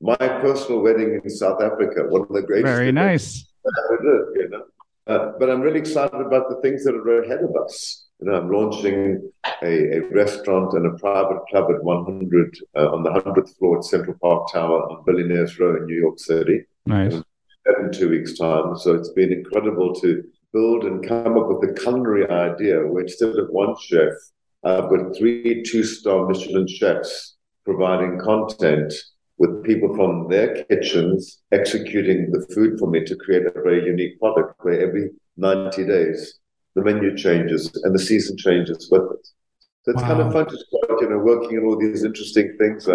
My 0.00 0.16
personal 0.16 0.80
wedding 0.80 1.20
in 1.22 1.30
South 1.30 1.60
Africa, 1.60 2.04
one 2.08 2.22
of 2.22 2.28
the 2.28 2.42
greatest. 2.42 2.72
Very 2.72 2.92
nice. 2.92 3.44
you 3.64 4.48
know. 4.50 4.62
Uh, 5.06 5.32
but 5.38 5.50
I'm 5.50 5.60
really 5.60 5.80
excited 5.80 6.20
about 6.20 6.48
the 6.48 6.60
things 6.62 6.84
that 6.84 6.94
are 6.94 7.22
ahead 7.22 7.40
of 7.40 7.50
us. 7.64 8.06
You 8.20 8.30
know, 8.30 8.36
I'm 8.36 8.50
launching 8.50 9.30
a, 9.62 9.96
a 9.96 10.00
restaurant 10.10 10.74
and 10.74 10.86
a 10.86 10.98
private 10.98 11.40
club 11.50 11.70
at 11.70 11.82
100 11.82 12.58
uh, 12.76 12.92
on 12.92 13.02
the 13.02 13.10
100th 13.10 13.56
floor 13.56 13.78
at 13.78 13.84
Central 13.84 14.16
Park 14.20 14.52
Tower 14.52 14.90
on 14.90 15.04
Billionaires 15.06 15.58
Row 15.58 15.76
in 15.76 15.86
New 15.86 15.96
York 15.96 16.18
City. 16.18 16.64
Nice. 16.86 17.14
In 17.14 17.92
two 17.92 18.10
weeks' 18.10 18.38
time. 18.38 18.76
So 18.76 18.94
it's 18.94 19.12
been 19.12 19.32
incredible 19.32 19.94
to 19.96 20.22
build 20.52 20.84
and 20.84 21.06
come 21.06 21.38
up 21.38 21.48
with 21.48 21.70
a 21.70 21.74
culinary 21.74 22.28
idea 22.28 22.86
where 22.86 23.02
instead 23.02 23.36
of 23.36 23.48
one 23.50 23.74
chef, 23.80 24.12
I've 24.64 24.90
got 24.90 25.16
three 25.16 25.62
two 25.62 25.84
star 25.84 26.26
Michelin 26.26 26.66
chefs 26.66 27.36
providing 27.64 28.18
content 28.18 28.92
with 29.38 29.62
people 29.64 29.94
from 29.94 30.28
their 30.28 30.64
kitchens 30.64 31.40
executing 31.52 32.30
the 32.30 32.46
food 32.54 32.78
for 32.78 32.90
me 32.90 33.02
to 33.04 33.16
create 33.16 33.46
a 33.46 33.62
very 33.62 33.86
unique 33.86 34.18
product 34.18 34.54
where 34.60 34.86
every 34.86 35.10
90 35.38 35.86
days 35.86 36.39
the 36.74 36.82
menu 36.82 37.16
changes 37.16 37.70
and 37.84 37.94
the 37.94 37.98
season 37.98 38.36
changes 38.36 38.88
with 38.90 39.02
it. 39.02 39.26
So 39.82 39.92
it's 39.92 40.02
wow. 40.02 40.08
kind 40.08 40.20
of 40.20 40.32
fun 40.32 40.46
to 40.46 40.56
start, 40.56 41.00
you 41.00 41.10
know, 41.10 41.18
working 41.18 41.58
on 41.58 41.64
all 41.64 41.78
these 41.78 42.04
interesting 42.04 42.56
things. 42.58 42.88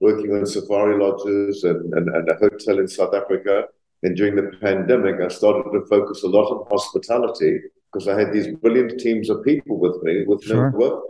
Working 0.00 0.32
on 0.32 0.46
safari 0.46 0.96
lodges 0.96 1.64
and, 1.64 1.92
and, 1.92 2.08
and 2.08 2.28
a 2.30 2.34
hotel 2.34 2.78
in 2.78 2.86
South 2.86 3.14
Africa. 3.14 3.64
And 4.04 4.16
during 4.16 4.36
the 4.36 4.56
pandemic, 4.60 5.20
I 5.20 5.26
started 5.26 5.70
to 5.72 5.84
focus 5.86 6.22
a 6.22 6.28
lot 6.28 6.52
on 6.52 6.66
hospitality 6.70 7.58
because 7.92 8.06
I 8.06 8.16
had 8.18 8.32
these 8.32 8.46
brilliant 8.58 9.00
teams 9.00 9.28
of 9.28 9.42
people 9.44 9.76
with 9.78 10.00
me 10.04 10.24
with 10.24 10.44
sure. 10.44 10.70
no 10.70 10.78
work. 10.78 11.04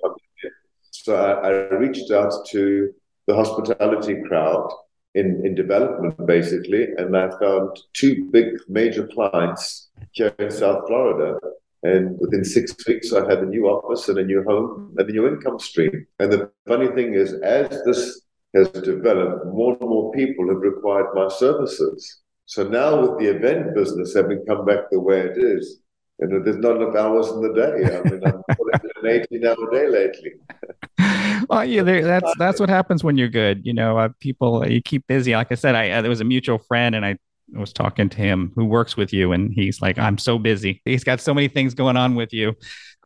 So 0.90 1.16
I, 1.16 1.48
I 1.48 1.50
reached 1.74 2.10
out 2.10 2.32
to 2.48 2.94
the 3.26 3.34
hospitality 3.34 4.22
crowd 4.26 4.70
in, 5.14 5.44
in 5.44 5.54
development, 5.54 6.26
basically. 6.26 6.88
And 6.96 7.14
I 7.14 7.28
found 7.38 7.78
two 7.92 8.30
big 8.30 8.58
major 8.68 9.06
clients 9.06 9.88
here 10.12 10.34
in 10.38 10.50
South 10.50 10.86
Florida. 10.86 11.38
And 11.82 12.18
within 12.18 12.44
six 12.44 12.74
weeks, 12.86 13.12
I 13.12 13.28
had 13.28 13.38
a 13.38 13.46
new 13.46 13.66
office 13.66 14.08
and 14.08 14.18
a 14.18 14.24
new 14.24 14.42
home 14.42 14.94
and 14.98 15.08
a 15.08 15.12
new 15.12 15.28
income 15.28 15.58
stream. 15.58 16.06
And 16.18 16.32
the 16.32 16.50
funny 16.66 16.88
thing 16.88 17.14
is, 17.14 17.34
as 17.34 17.68
this 17.84 18.22
has 18.54 18.68
developed, 18.70 19.46
more 19.46 19.76
and 19.80 19.88
more 19.88 20.10
people 20.12 20.48
have 20.48 20.58
required 20.58 21.14
my 21.14 21.28
services. 21.28 22.20
So 22.46 22.66
now, 22.66 23.00
with 23.02 23.18
the 23.20 23.26
event 23.26 23.74
business 23.74 24.14
having 24.14 24.44
come 24.46 24.64
back 24.64 24.90
the 24.90 24.98
way 24.98 25.20
it 25.20 25.36
is, 25.36 25.80
and 26.20 26.44
there's 26.44 26.56
not 26.56 26.76
enough 26.76 26.96
hours 26.96 27.28
in 27.28 27.42
the 27.42 27.52
day. 27.52 27.96
I 27.96 28.02
mean, 28.10 28.20
I'm 28.24 28.42
putting 28.56 28.90
an 29.02 29.26
18 29.30 29.46
hour 29.46 29.70
day 29.70 29.88
lately. 29.88 31.44
well, 31.48 31.64
yeah, 31.64 31.82
that's 31.82 32.32
that's 32.38 32.58
what 32.58 32.68
happens 32.68 33.04
when 33.04 33.16
you're 33.16 33.28
good. 33.28 33.64
You 33.64 33.72
know, 33.72 33.98
uh, 33.98 34.08
people 34.18 34.66
you 34.66 34.82
keep 34.82 35.06
busy. 35.06 35.32
Like 35.32 35.52
I 35.52 35.54
said, 35.54 35.74
I 35.74 35.90
uh, 35.90 36.02
there 36.02 36.08
was 36.08 36.20
a 36.20 36.24
mutual 36.24 36.58
friend, 36.58 36.94
and 36.94 37.06
I 37.06 37.18
was 37.52 37.72
talking 37.72 38.08
to 38.08 38.16
him 38.16 38.52
who 38.54 38.64
works 38.64 38.96
with 38.96 39.12
you, 39.12 39.32
and 39.32 39.52
he's 39.52 39.80
like, 39.80 39.98
"I'm 39.98 40.18
so 40.18 40.38
busy. 40.38 40.82
He's 40.84 41.04
got 41.04 41.20
so 41.20 41.34
many 41.34 41.48
things 41.48 41.74
going 41.74 41.96
on 41.96 42.14
with 42.14 42.32
you." 42.32 42.54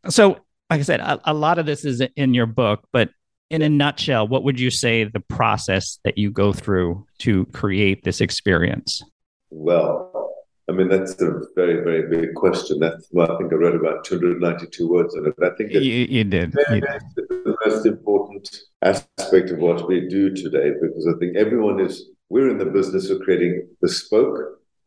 So, 0.08 0.38
like 0.70 0.80
I 0.80 0.82
said, 0.82 1.00
a, 1.00 1.20
a 1.24 1.34
lot 1.34 1.58
of 1.58 1.66
this 1.66 1.84
is 1.84 2.02
in 2.16 2.34
your 2.34 2.46
book, 2.46 2.86
but 2.92 3.10
in 3.50 3.62
a 3.62 3.68
nutshell, 3.68 4.26
what 4.26 4.44
would 4.44 4.58
you 4.58 4.70
say 4.70 5.04
the 5.04 5.20
process 5.20 5.98
that 6.04 6.16
you 6.16 6.30
go 6.30 6.52
through 6.52 7.06
to 7.18 7.44
create 7.46 8.02
this 8.02 8.20
experience? 8.20 9.02
Well, 9.50 10.32
I 10.68 10.72
mean, 10.72 10.88
that's 10.88 11.20
a 11.20 11.42
very, 11.54 11.82
very 11.84 12.08
big 12.08 12.34
question. 12.34 12.78
That's 12.78 13.08
well, 13.10 13.30
I 13.30 13.36
think 13.36 13.52
I 13.52 13.56
wrote 13.56 13.74
about 13.74 14.04
292 14.04 14.88
words 14.88 15.14
on 15.14 15.26
it. 15.26 15.34
I 15.42 15.50
think 15.56 15.72
you, 15.72 15.80
you 15.80 16.24
did. 16.24 16.54
You 16.70 16.80
did. 16.80 17.02
the 17.16 17.56
most 17.66 17.84
important 17.84 18.48
aspect 18.80 19.50
of 19.50 19.58
what 19.58 19.86
we 19.86 20.08
do 20.08 20.34
today, 20.34 20.70
because 20.80 21.06
I 21.06 21.18
think 21.18 21.36
everyone 21.36 21.78
is, 21.80 22.06
we're 22.32 22.50
in 22.50 22.56
the 22.56 22.72
business 22.78 23.10
of 23.10 23.20
creating 23.20 23.68
bespoke 23.82 24.38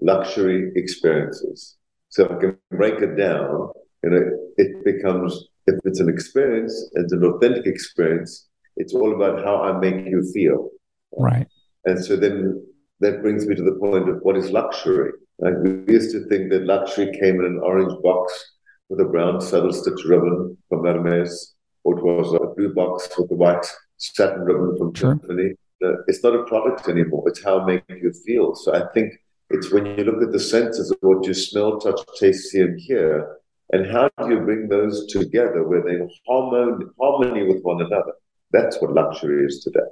luxury 0.01 0.71
experiences. 0.75 1.75
So 2.09 2.25
if 2.25 2.31
I 2.31 2.37
can 2.39 2.57
break 2.71 2.95
it 3.07 3.15
down, 3.15 3.69
you 4.03 4.09
know, 4.09 4.25
it 4.57 4.83
becomes, 4.83 5.31
if 5.67 5.75
it's 5.85 5.99
an 5.99 6.09
experience, 6.09 6.73
it's 6.93 7.13
an 7.13 7.23
authentic 7.23 7.67
experience, 7.67 8.47
it's 8.77 8.95
all 8.95 9.13
about 9.13 9.45
how 9.45 9.61
I 9.61 9.79
make 9.79 10.07
you 10.07 10.21
feel. 10.33 10.69
Right. 11.15 11.47
And 11.85 12.03
so 12.03 12.15
then 12.15 12.65
that 13.01 13.21
brings 13.21 13.45
me 13.45 13.53
to 13.53 13.63
the 13.63 13.77
point 13.79 14.09
of 14.09 14.17
what 14.23 14.37
is 14.37 14.49
luxury 14.49 15.11
like 15.39 15.53
we 15.61 15.93
used 15.93 16.11
to 16.13 16.25
think 16.29 16.49
that 16.51 16.65
luxury 16.65 17.11
came 17.19 17.39
in 17.41 17.45
an 17.45 17.59
orange 17.61 18.01
box 18.01 18.53
with 18.89 18.99
a 19.01 19.05
brown 19.05 19.41
saddle 19.41 19.73
stitch 19.73 20.03
ribbon 20.05 20.57
from 20.69 20.85
Hermes, 20.85 21.53
or 21.83 21.97
it 21.97 22.03
was 22.03 22.33
a 22.33 22.55
blue 22.55 22.73
box 22.73 23.09
with 23.17 23.31
a 23.31 23.35
white 23.35 23.65
satin 23.97 24.41
ribbon 24.41 24.77
from 24.77 24.93
sure. 24.93 25.15
Tiffany. 25.15 25.55
It's 26.08 26.24
not 26.24 26.36
a 26.36 26.44
product 26.44 26.88
anymore. 26.89 27.24
It's 27.27 27.44
how 27.44 27.60
it 27.60 27.65
makes 27.65 28.01
you 28.01 28.12
feel. 28.25 28.55
So 28.55 28.74
I 28.74 28.88
think 28.94 29.13
it's 29.50 29.72
when 29.72 29.86
you 29.86 30.03
look 30.03 30.24
at 30.24 30.32
the 30.32 30.39
senses 30.39 30.91
of 30.91 30.98
what 31.01 31.25
you 31.25 31.34
smell, 31.34 31.79
touch, 31.79 32.00
taste, 32.20 32.50
see, 32.50 32.62
and 32.62 32.79
hear, 32.79 33.38
and 33.72 33.86
how 33.91 34.10
do 34.20 34.29
you 34.29 34.39
bring 34.41 34.67
those 34.67 35.05
together 35.08 35.67
where 35.67 35.84
they 35.84 35.98
harmony, 36.27 36.86
harmony 37.00 37.48
with 37.48 37.62
one 37.63 37.82
another? 37.82 38.13
That's 38.51 38.79
what 38.82 38.94
luxury 38.94 39.46
is 39.46 39.63
today. 39.63 39.88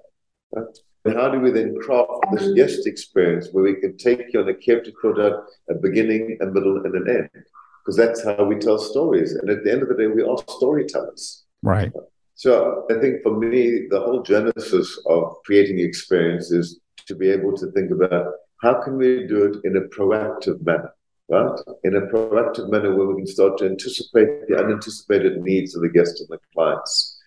Right? 0.56 0.78
And 1.06 1.16
how 1.16 1.30
do 1.30 1.40
we 1.40 1.52
then 1.52 1.76
craft 1.82 2.12
this 2.32 2.44
mm-hmm. 2.44 2.56
guest 2.56 2.88
experience 2.88 3.50
where 3.52 3.64
we 3.64 3.76
can 3.76 3.98
take 3.98 4.32
you 4.32 4.40
on 4.40 4.48
a 4.48 4.54
character 4.54 4.92
product, 5.00 5.52
a 5.70 5.74
beginning, 5.74 6.38
a 6.42 6.46
middle, 6.46 6.78
and 6.86 6.96
an 6.96 7.10
end? 7.10 7.30
Because 7.84 7.98
that's 7.98 8.24
how 8.24 8.46
we 8.46 8.56
tell 8.56 8.78
stories. 8.78 9.34
And 9.34 9.50
at 9.50 9.64
the 9.64 9.72
end 9.72 9.82
of 9.82 9.90
the 9.90 9.96
day, 9.96 10.08
we 10.08 10.24
are 10.24 10.38
storytellers. 10.38 11.44
Right. 11.62 11.92
So 12.36 12.86
I 12.90 12.96
think 12.96 13.22
for 13.22 13.38
me, 13.38 13.88
the 13.90 14.00
whole 14.00 14.24
genesis 14.24 15.00
of 15.06 15.36
creating 15.46 15.80
experience 15.80 16.52
is 16.52 16.80
to 17.08 17.16
be 17.16 17.30
able 17.30 17.56
to 17.58 17.72
think 17.72 17.92
about 17.92 18.28
how 18.62 18.82
can 18.82 18.98
we 18.98 19.28
do 19.28 19.46
it 19.46 19.58
in 19.66 19.78
a 19.78 19.82
proactive 19.82 20.66
manner, 20.66 20.94
right? 21.30 21.60
In 21.84 21.96
a 21.96 22.02
proactive 22.02 22.70
manner 22.70 22.96
where 22.96 23.08
we 23.08 23.18
can 23.18 23.28
start 23.28 23.58
to 23.58 23.66
anticipate 23.66 24.48
the 24.48 24.58
unanticipated 24.58 25.42
needs 25.42 25.76
of 25.76 25.82
the 25.82 25.90
guests 25.90 26.22
and 26.22 26.30
the 26.30 26.40
clients. 26.54 27.20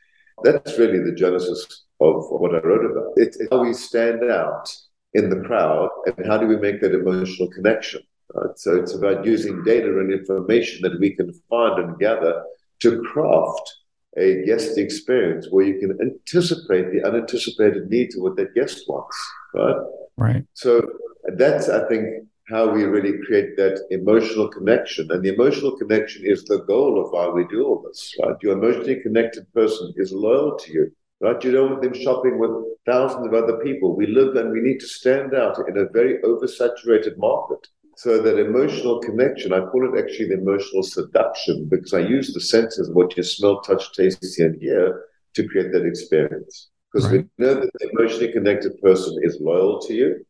That's 0.42 0.78
really 0.78 0.98
the 0.98 1.14
genesis 1.14 1.84
of 2.00 2.26
what 2.30 2.54
I 2.54 2.58
wrote 2.58 2.90
about. 2.90 3.12
It's, 3.16 3.38
how 3.50 3.62
we 3.62 3.74
stand 3.74 4.24
out 4.30 4.74
in 5.14 5.30
the 5.30 5.40
crowd 5.46 5.88
and 6.06 6.26
how 6.26 6.36
do 6.36 6.46
we 6.46 6.56
make 6.56 6.80
that 6.80 6.94
emotional 6.94 7.48
connection. 7.50 8.02
Right? 8.34 8.58
So 8.58 8.76
it's 8.76 8.94
about 8.94 9.24
using 9.24 9.62
data 9.62 9.88
and 9.98 10.12
information 10.12 10.82
that 10.82 10.98
we 11.00 11.14
can 11.14 11.32
find 11.48 11.78
and 11.78 11.98
gather 11.98 12.42
to 12.80 13.02
craft 13.02 13.72
a 14.16 14.44
guest 14.44 14.78
experience 14.78 15.48
where 15.50 15.66
you 15.66 15.78
can 15.78 15.98
anticipate 16.00 16.90
the 16.92 17.06
unanticipated 17.06 17.90
needs 17.90 18.16
of 18.16 18.22
what 18.22 18.36
that 18.36 18.54
guest 18.54 18.84
wants. 18.88 19.16
Right. 19.54 19.76
Right. 20.16 20.44
So 20.54 20.88
that's, 21.36 21.68
I 21.68 21.86
think, 21.88 22.26
how 22.48 22.70
we 22.70 22.84
really 22.84 23.18
create 23.26 23.56
that 23.56 23.84
emotional 23.90 24.48
connection. 24.48 25.10
And 25.10 25.22
the 25.22 25.34
emotional 25.34 25.76
connection 25.76 26.24
is 26.24 26.44
the 26.44 26.58
goal 26.58 27.04
of 27.04 27.10
why 27.10 27.28
we 27.28 27.44
do 27.48 27.66
all 27.66 27.82
this, 27.86 28.14
right? 28.22 28.36
Your 28.40 28.52
emotionally 28.52 29.00
connected 29.00 29.52
person 29.52 29.92
is 29.96 30.12
loyal 30.12 30.56
to 30.56 30.72
you 30.72 30.92
right? 31.20 31.42
You 31.42 31.52
don't 31.52 31.70
want 31.70 31.82
them 31.82 31.94
shopping 31.94 32.38
with 32.38 32.50
thousands 32.84 33.26
of 33.26 33.34
other 33.34 33.58
people. 33.58 33.96
We 33.96 34.06
live 34.06 34.36
and 34.36 34.50
we 34.50 34.60
need 34.60 34.80
to 34.80 34.86
stand 34.86 35.34
out 35.34 35.58
in 35.68 35.78
a 35.78 35.88
very 35.88 36.18
oversaturated 36.22 37.16
market. 37.16 37.66
So 37.96 38.20
that 38.20 38.38
emotional 38.38 39.00
connection, 39.00 39.54
I 39.54 39.60
call 39.60 39.88
it 39.88 39.98
actually 39.98 40.28
the 40.28 40.34
emotional 40.34 40.82
seduction 40.82 41.66
because 41.68 41.94
I 41.94 42.00
use 42.00 42.32
the 42.32 42.42
senses 42.42 42.90
of 42.90 42.94
what 42.94 43.16
you 43.16 43.22
smell, 43.22 43.62
touch, 43.62 43.92
taste, 43.94 44.22
see, 44.22 44.42
and 44.42 44.60
hear 44.60 45.04
to 45.34 45.48
create 45.48 45.72
that 45.72 45.86
experience. 45.86 46.68
Because 46.92 47.10
right. 47.10 47.26
we 47.38 47.44
know 47.44 47.54
that 47.54 47.70
the 47.72 47.90
emotionally 47.90 48.32
connected 48.32 48.78
person 48.82 49.18
is 49.22 49.40
loyal 49.40 49.80
to 49.80 49.94
you. 49.94 50.26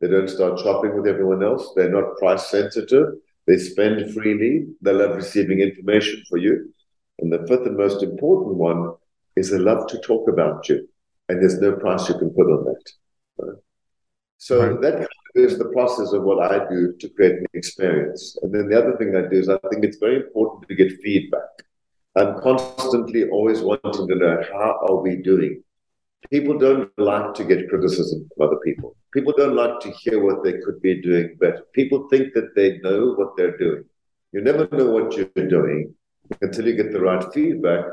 They 0.00 0.06
don't 0.06 0.30
start 0.30 0.60
shopping 0.60 0.96
with 0.96 1.08
everyone 1.08 1.42
else. 1.42 1.72
They're 1.74 1.90
not 1.90 2.16
price 2.18 2.46
sensitive. 2.46 3.14
They 3.48 3.58
spend 3.58 4.14
freely. 4.14 4.68
They 4.80 4.92
love 4.92 5.16
receiving 5.16 5.58
information 5.58 6.22
for 6.28 6.38
you. 6.38 6.72
And 7.18 7.32
the 7.32 7.44
fifth 7.48 7.66
and 7.66 7.76
most 7.76 8.02
important 8.02 8.54
one 8.54 8.94
is 9.34 9.50
they 9.50 9.58
love 9.58 9.88
to 9.88 9.98
talk 10.00 10.28
about 10.28 10.68
you, 10.68 10.88
and 11.28 11.40
there's 11.40 11.60
no 11.60 11.72
price 11.72 12.08
you 12.08 12.16
can 12.16 12.30
put 12.30 12.46
on 12.46 12.64
that. 12.64 12.92
Right? 13.38 13.56
So 14.36 14.70
right. 14.70 14.80
that 14.82 15.08
is 15.34 15.58
the 15.58 15.66
process 15.66 16.12
of 16.12 16.22
what 16.22 16.50
I 16.50 16.68
do 16.68 16.94
to 16.98 17.08
create 17.10 17.38
an 17.38 17.46
experience. 17.54 18.36
And 18.42 18.52
then 18.52 18.68
the 18.68 18.78
other 18.78 18.96
thing 18.96 19.14
I 19.14 19.28
do 19.28 19.38
is 19.38 19.48
I 19.48 19.58
think 19.70 19.84
it's 19.84 19.98
very 19.98 20.16
important 20.16 20.68
to 20.68 20.74
get 20.74 21.00
feedback. 21.02 21.50
I'm 22.16 22.40
constantly 22.40 23.28
always 23.28 23.60
wanting 23.60 24.08
to 24.08 24.14
know 24.14 24.42
how 24.52 24.86
are 24.88 24.96
we 24.96 25.16
doing? 25.16 25.62
People 26.30 26.58
don't 26.58 26.90
like 26.98 27.34
to 27.34 27.44
get 27.44 27.68
criticism 27.68 28.28
from 28.36 28.48
other 28.48 28.58
people. 28.64 28.96
People 29.14 29.32
don't 29.36 29.54
like 29.54 29.80
to 29.80 29.90
hear 29.92 30.22
what 30.22 30.42
they 30.42 30.54
could 30.64 30.82
be 30.82 31.00
doing 31.00 31.36
better. 31.40 31.62
People 31.72 32.08
think 32.08 32.34
that 32.34 32.54
they 32.56 32.78
know 32.78 33.14
what 33.14 33.36
they're 33.36 33.56
doing. 33.56 33.84
You 34.32 34.40
never 34.40 34.68
know 34.72 34.90
what 34.90 35.16
you're 35.16 35.48
doing 35.48 35.94
until 36.42 36.66
you 36.66 36.74
get 36.74 36.92
the 36.92 37.00
right 37.00 37.24
feedback 37.32 37.84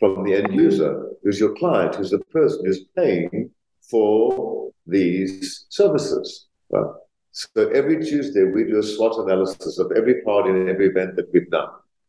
from 0.00 0.24
the 0.24 0.34
end 0.34 0.54
user, 0.54 1.10
who's 1.22 1.38
your 1.38 1.54
client, 1.54 1.94
who's 1.94 2.10
the 2.10 2.18
person 2.18 2.64
who's 2.64 2.84
paying 2.96 3.50
for 3.90 4.72
these 4.86 5.66
services. 5.68 6.46
Right? 6.74 6.92
So 7.30 7.68
every 7.70 8.04
Tuesday, 8.04 8.44
we 8.44 8.64
do 8.64 8.78
a 8.78 8.82
SWOT 8.82 9.24
analysis 9.24 9.78
of 9.78 9.92
every 9.96 10.22
part 10.22 10.46
in 10.46 10.68
every 10.68 10.86
event 10.86 11.16
that 11.16 11.32
we've 11.32 11.50
done. 11.50 11.68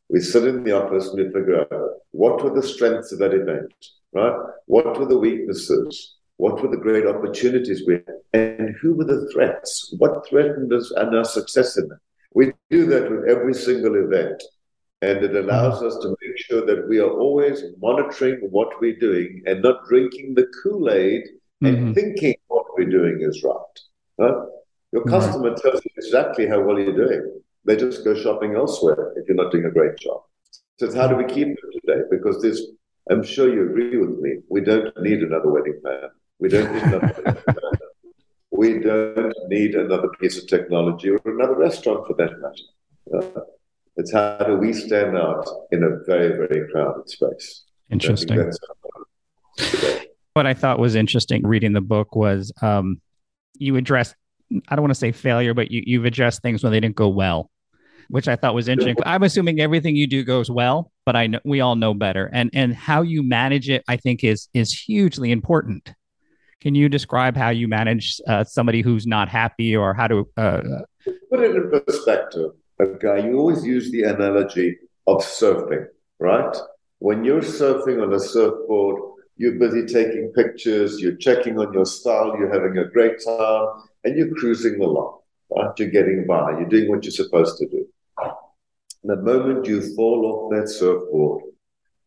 We 0.09 0.19
sit 0.19 0.45
in 0.45 0.63
the 0.63 0.71
office 0.71 1.07
and 1.09 1.17
we 1.17 1.33
figure 1.33 1.61
out 1.61 1.71
what 2.11 2.43
were 2.43 2.53
the 2.53 2.67
strengths 2.67 3.11
of 3.11 3.19
that 3.19 3.33
event, 3.33 3.73
right? 4.13 4.35
What 4.67 4.99
were 4.99 5.07
the 5.07 5.17
weaknesses? 5.17 6.15
What 6.37 6.61
were 6.61 6.69
the 6.69 6.77
great 6.77 7.07
opportunities 7.07 7.83
we 7.87 7.95
had? 7.95 8.19
And 8.33 8.75
who 8.81 8.93
were 8.93 9.05
the 9.05 9.29
threats? 9.31 9.95
What 9.97 10.27
threatened 10.27 10.71
us 10.73 10.91
and 10.91 11.15
our 11.15 11.25
success 11.25 11.77
in 11.77 11.87
that? 11.87 11.99
We 12.33 12.51
do 12.69 12.85
that 12.87 13.09
with 13.09 13.27
every 13.27 13.53
single 13.53 13.95
event. 13.95 14.43
And 15.01 15.23
it 15.23 15.35
allows 15.35 15.81
us 15.81 15.97
to 16.01 16.15
make 16.21 16.37
sure 16.37 16.65
that 16.65 16.87
we 16.87 16.99
are 16.99 17.09
always 17.09 17.63
monitoring 17.79 18.39
what 18.51 18.79
we're 18.81 18.99
doing 18.99 19.41
and 19.45 19.61
not 19.61 19.85
drinking 19.87 20.35
the 20.35 20.47
Kool 20.61 20.89
Aid 20.89 21.23
and 21.61 21.77
mm-hmm. 21.77 21.93
thinking 21.93 22.35
what 22.47 22.65
we're 22.77 22.89
doing 22.89 23.19
is 23.21 23.43
right. 23.43 23.79
Huh? 24.19 24.45
Your 24.91 25.03
customer 25.03 25.49
right. 25.49 25.57
tells 25.57 25.83
you 25.83 25.91
exactly 25.97 26.47
how 26.47 26.61
well 26.61 26.79
you're 26.79 26.95
doing. 26.95 27.41
They 27.65 27.75
just 27.75 28.03
go 28.03 28.15
shopping 28.15 28.55
elsewhere 28.55 29.13
if 29.17 29.27
you're 29.27 29.35
not 29.35 29.51
doing 29.51 29.65
a 29.65 29.71
great 29.71 29.97
job. 29.97 30.21
So 30.79 30.93
how 30.93 31.07
do 31.07 31.15
we 31.15 31.25
keep 31.25 31.47
them 31.47 31.71
today? 31.81 32.01
Because 32.09 32.41
this, 32.41 32.61
I'm 33.09 33.23
sure 33.23 33.53
you 33.53 33.69
agree 33.69 33.97
with 33.97 34.19
me, 34.19 34.37
we 34.49 34.61
don't 34.61 34.95
need 35.01 35.19
another 35.19 35.49
wedding 35.49 35.79
plan. 35.81 36.09
We 36.39 36.49
don't 36.49 36.73
need 36.73 36.83
another 36.83 37.43
We 38.51 38.79
don't 38.79 39.33
need 39.49 39.75
another 39.75 40.09
piece 40.19 40.37
of 40.37 40.47
technology 40.47 41.09
or 41.09 41.19
another 41.25 41.55
restaurant 41.55 42.07
for 42.07 42.13
that 42.13 42.31
matter. 42.39 43.35
Uh, 43.37 43.41
it's 43.97 44.13
how 44.13 44.37
do 44.37 44.55
we 44.55 44.71
stand 44.71 45.17
out 45.17 45.45
in 45.71 45.83
a 45.83 46.03
very, 46.05 46.29
very 46.37 46.69
crowded 46.71 47.09
space. 47.09 47.63
Interesting. 47.89 48.51
What 50.33 50.47
I 50.47 50.53
thought 50.53 50.79
was 50.79 50.95
interesting 50.95 51.45
reading 51.45 51.73
the 51.73 51.81
book 51.81 52.15
was 52.15 52.51
um, 52.61 53.01
you 53.59 53.75
address 53.75 54.13
I 54.67 54.75
don't 54.75 54.83
want 54.83 54.91
to 54.91 54.99
say 54.99 55.11
failure, 55.11 55.53
but 55.53 55.71
you, 55.71 55.83
you've 55.85 56.05
addressed 56.05 56.41
things 56.41 56.63
when 56.63 56.71
they 56.71 56.79
didn't 56.79 56.95
go 56.95 57.09
well, 57.09 57.49
which 58.09 58.27
I 58.27 58.35
thought 58.35 58.53
was 58.53 58.67
interesting. 58.67 59.03
I'm 59.05 59.23
assuming 59.23 59.59
everything 59.59 59.95
you 59.95 60.07
do 60.07 60.23
goes 60.23 60.49
well, 60.49 60.91
but 61.05 61.15
I 61.15 61.27
know 61.27 61.39
we 61.43 61.61
all 61.61 61.75
know 61.75 61.93
better. 61.93 62.29
And 62.31 62.49
and 62.53 62.75
how 62.75 63.01
you 63.01 63.23
manage 63.23 63.69
it, 63.69 63.83
I 63.87 63.97
think, 63.97 64.23
is 64.23 64.47
is 64.53 64.71
hugely 64.71 65.31
important. 65.31 65.93
Can 66.61 66.73
you 66.73 66.89
describe 66.89 67.35
how 67.35 67.49
you 67.49 67.67
manage 67.67 68.19
uh, 68.27 68.43
somebody 68.43 68.81
who's 68.81 69.05
not 69.05 69.29
happy 69.29 69.75
or 69.75 69.93
how 69.93 70.07
to 70.07 70.27
uh, 70.37 70.61
put 71.29 71.41
it 71.41 71.55
in 71.55 71.69
perspective? 71.69 72.51
Okay, 72.81 73.27
you 73.27 73.37
always 73.37 73.65
use 73.65 73.91
the 73.91 74.03
analogy 74.03 74.77
of 75.07 75.17
surfing, 75.17 75.85
right? 76.19 76.55
When 76.99 77.23
you're 77.23 77.41
surfing 77.41 78.01
on 78.01 78.13
a 78.13 78.19
surfboard, 78.19 78.99
you're 79.37 79.59
busy 79.59 79.85
taking 79.85 80.31
pictures, 80.33 81.01
you're 81.01 81.15
checking 81.15 81.59
on 81.59 81.73
your 81.73 81.85
style, 81.85 82.35
you're 82.37 82.53
having 82.53 82.77
a 82.77 82.85
great 82.85 83.23
time, 83.23 83.67
and 84.03 84.17
you're 84.17 84.33
cruising 84.35 84.81
along, 84.81 85.19
right? 85.55 85.71
You're 85.77 85.89
getting 85.89 86.25
by, 86.25 86.51
you're 86.51 86.69
doing 86.69 86.89
what 86.89 87.03
you're 87.03 87.11
supposed 87.11 87.57
to 87.57 87.67
do. 87.67 87.85
The 89.03 89.17
moment 89.17 89.67
you 89.67 89.95
fall 89.95 90.25
off 90.25 90.51
that 90.51 90.69
surfboard 90.69 91.43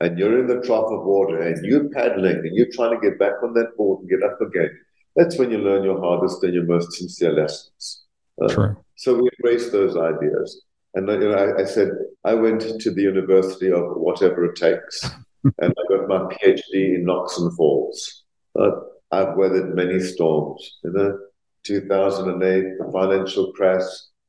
and 0.00 0.18
you're 0.18 0.40
in 0.40 0.46
the 0.46 0.60
trough 0.66 0.90
of 0.90 1.04
water 1.04 1.40
and 1.42 1.64
you're 1.64 1.88
paddling 1.90 2.38
and 2.38 2.56
you're 2.56 2.72
trying 2.72 2.98
to 2.98 3.00
get 3.00 3.18
back 3.18 3.34
on 3.42 3.54
that 3.54 3.76
board 3.76 4.00
and 4.00 4.10
get 4.10 4.28
up 4.28 4.40
again, 4.40 4.70
that's 5.14 5.38
when 5.38 5.50
you 5.50 5.58
learn 5.58 5.84
your 5.84 6.00
hardest 6.00 6.42
and 6.42 6.54
your 6.54 6.64
most 6.64 6.92
sincere 6.92 7.32
lessons. 7.32 8.04
Uh, 8.42 8.48
True. 8.48 8.76
So 8.96 9.14
we 9.14 9.28
embrace 9.38 9.70
those 9.70 9.96
ideas. 9.96 10.62
And 10.94 11.08
you 11.08 11.18
know, 11.18 11.32
I, 11.32 11.60
I, 11.60 11.64
said, 11.64 11.90
I 12.24 12.34
went 12.34 12.62
to 12.80 12.90
the 12.90 13.02
University 13.02 13.70
of 13.70 13.96
whatever 13.96 14.46
it 14.46 14.56
takes, 14.56 15.08
and 15.58 15.74
I 15.78 15.96
got 15.96 16.08
my 16.08 16.34
PhD 16.34 16.96
in 16.96 17.04
Knocks 17.04 17.38
and 17.38 17.54
Falls. 17.56 18.24
Uh, 18.58 18.70
I've 19.10 19.36
weathered 19.36 19.74
many 19.74 20.00
storms. 20.00 20.78
You 20.84 20.92
know, 20.92 21.18
2008, 21.64 22.78
the 22.78 22.92
financial 22.92 23.52
crash, 23.52 23.84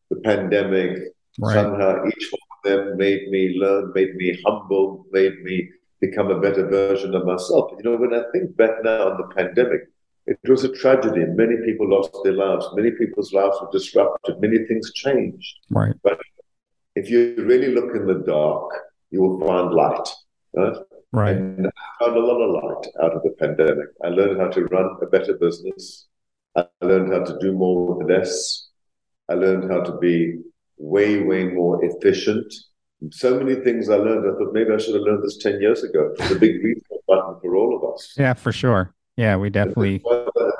the 0.09 0.17
pandemic. 0.17 0.99
Right. 1.39 1.53
Somehow, 1.53 2.05
each 2.05 2.31
one 2.31 2.49
of 2.51 2.87
them 2.87 2.97
made 2.97 3.29
me 3.29 3.57
learn, 3.57 3.91
made 3.95 4.15
me 4.15 4.37
humble, 4.45 5.05
made 5.11 5.41
me 5.43 5.69
become 6.01 6.31
a 6.31 6.39
better 6.39 6.67
version 6.67 7.15
of 7.15 7.25
myself. 7.25 7.71
You 7.77 7.91
know, 7.91 7.97
when 7.97 8.13
I 8.13 8.23
think 8.31 8.55
back 8.55 8.83
now 8.83 9.11
on 9.11 9.17
the 9.17 9.35
pandemic, 9.35 9.81
it 10.27 10.37
was 10.47 10.63
a 10.63 10.71
tragedy. 10.71 11.25
Many 11.25 11.55
people 11.65 11.89
lost 11.89 12.15
their 12.23 12.33
lives. 12.33 12.67
Many 12.73 12.91
people's 12.91 13.33
lives 13.33 13.57
were 13.61 13.71
disrupted. 13.71 14.39
Many 14.39 14.65
things 14.65 14.91
changed. 14.93 15.55
Right. 15.71 15.95
But 16.03 16.19
if 16.95 17.09
you 17.09 17.35
really 17.37 17.73
look 17.73 17.95
in 17.95 18.05
the 18.05 18.23
dark, 18.25 18.71
you 19.11 19.21
will 19.21 19.39
find 19.45 19.73
light. 19.73 20.07
Right. 20.53 20.75
Right. 21.11 21.35
And 21.35 21.67
I 21.67 22.05
found 22.05 22.17
a 22.17 22.19
lot 22.19 22.39
of 22.39 22.51
light 22.63 22.87
out 23.03 23.13
of 23.15 23.23
the 23.23 23.31
pandemic. 23.39 23.87
I 24.03 24.09
learned 24.09 24.39
how 24.39 24.49
to 24.49 24.65
run 24.65 24.97
a 25.01 25.05
better 25.07 25.33
business. 25.37 26.07
I 26.55 26.65
learned 26.81 27.11
how 27.11 27.23
to 27.23 27.37
do 27.39 27.51
more 27.53 27.95
with 27.95 28.09
less. 28.09 28.67
I 29.27 29.33
learned 29.33 29.71
how 29.71 29.81
to 29.81 29.97
be 29.97 30.39
way, 30.77 31.21
way 31.23 31.45
more 31.45 31.83
efficient. 31.83 32.53
So 33.11 33.39
many 33.39 33.55
things 33.55 33.89
I 33.89 33.95
learned. 33.95 34.25
I 34.29 34.37
thought 34.37 34.53
maybe 34.53 34.71
I 34.71 34.77
should 34.77 34.95
have 34.95 35.03
learned 35.03 35.23
this 35.23 35.37
10 35.37 35.61
years 35.61 35.83
ago. 35.83 36.13
It's 36.17 36.31
a 36.31 36.35
big 36.35 36.63
reset 36.63 36.99
button 37.07 37.39
for 37.41 37.55
all 37.55 37.75
of 37.75 37.93
us. 37.93 38.13
Yeah, 38.17 38.33
for 38.33 38.51
sure. 38.51 38.93
Yeah, 39.17 39.35
we 39.37 39.49
definitely. 39.49 40.03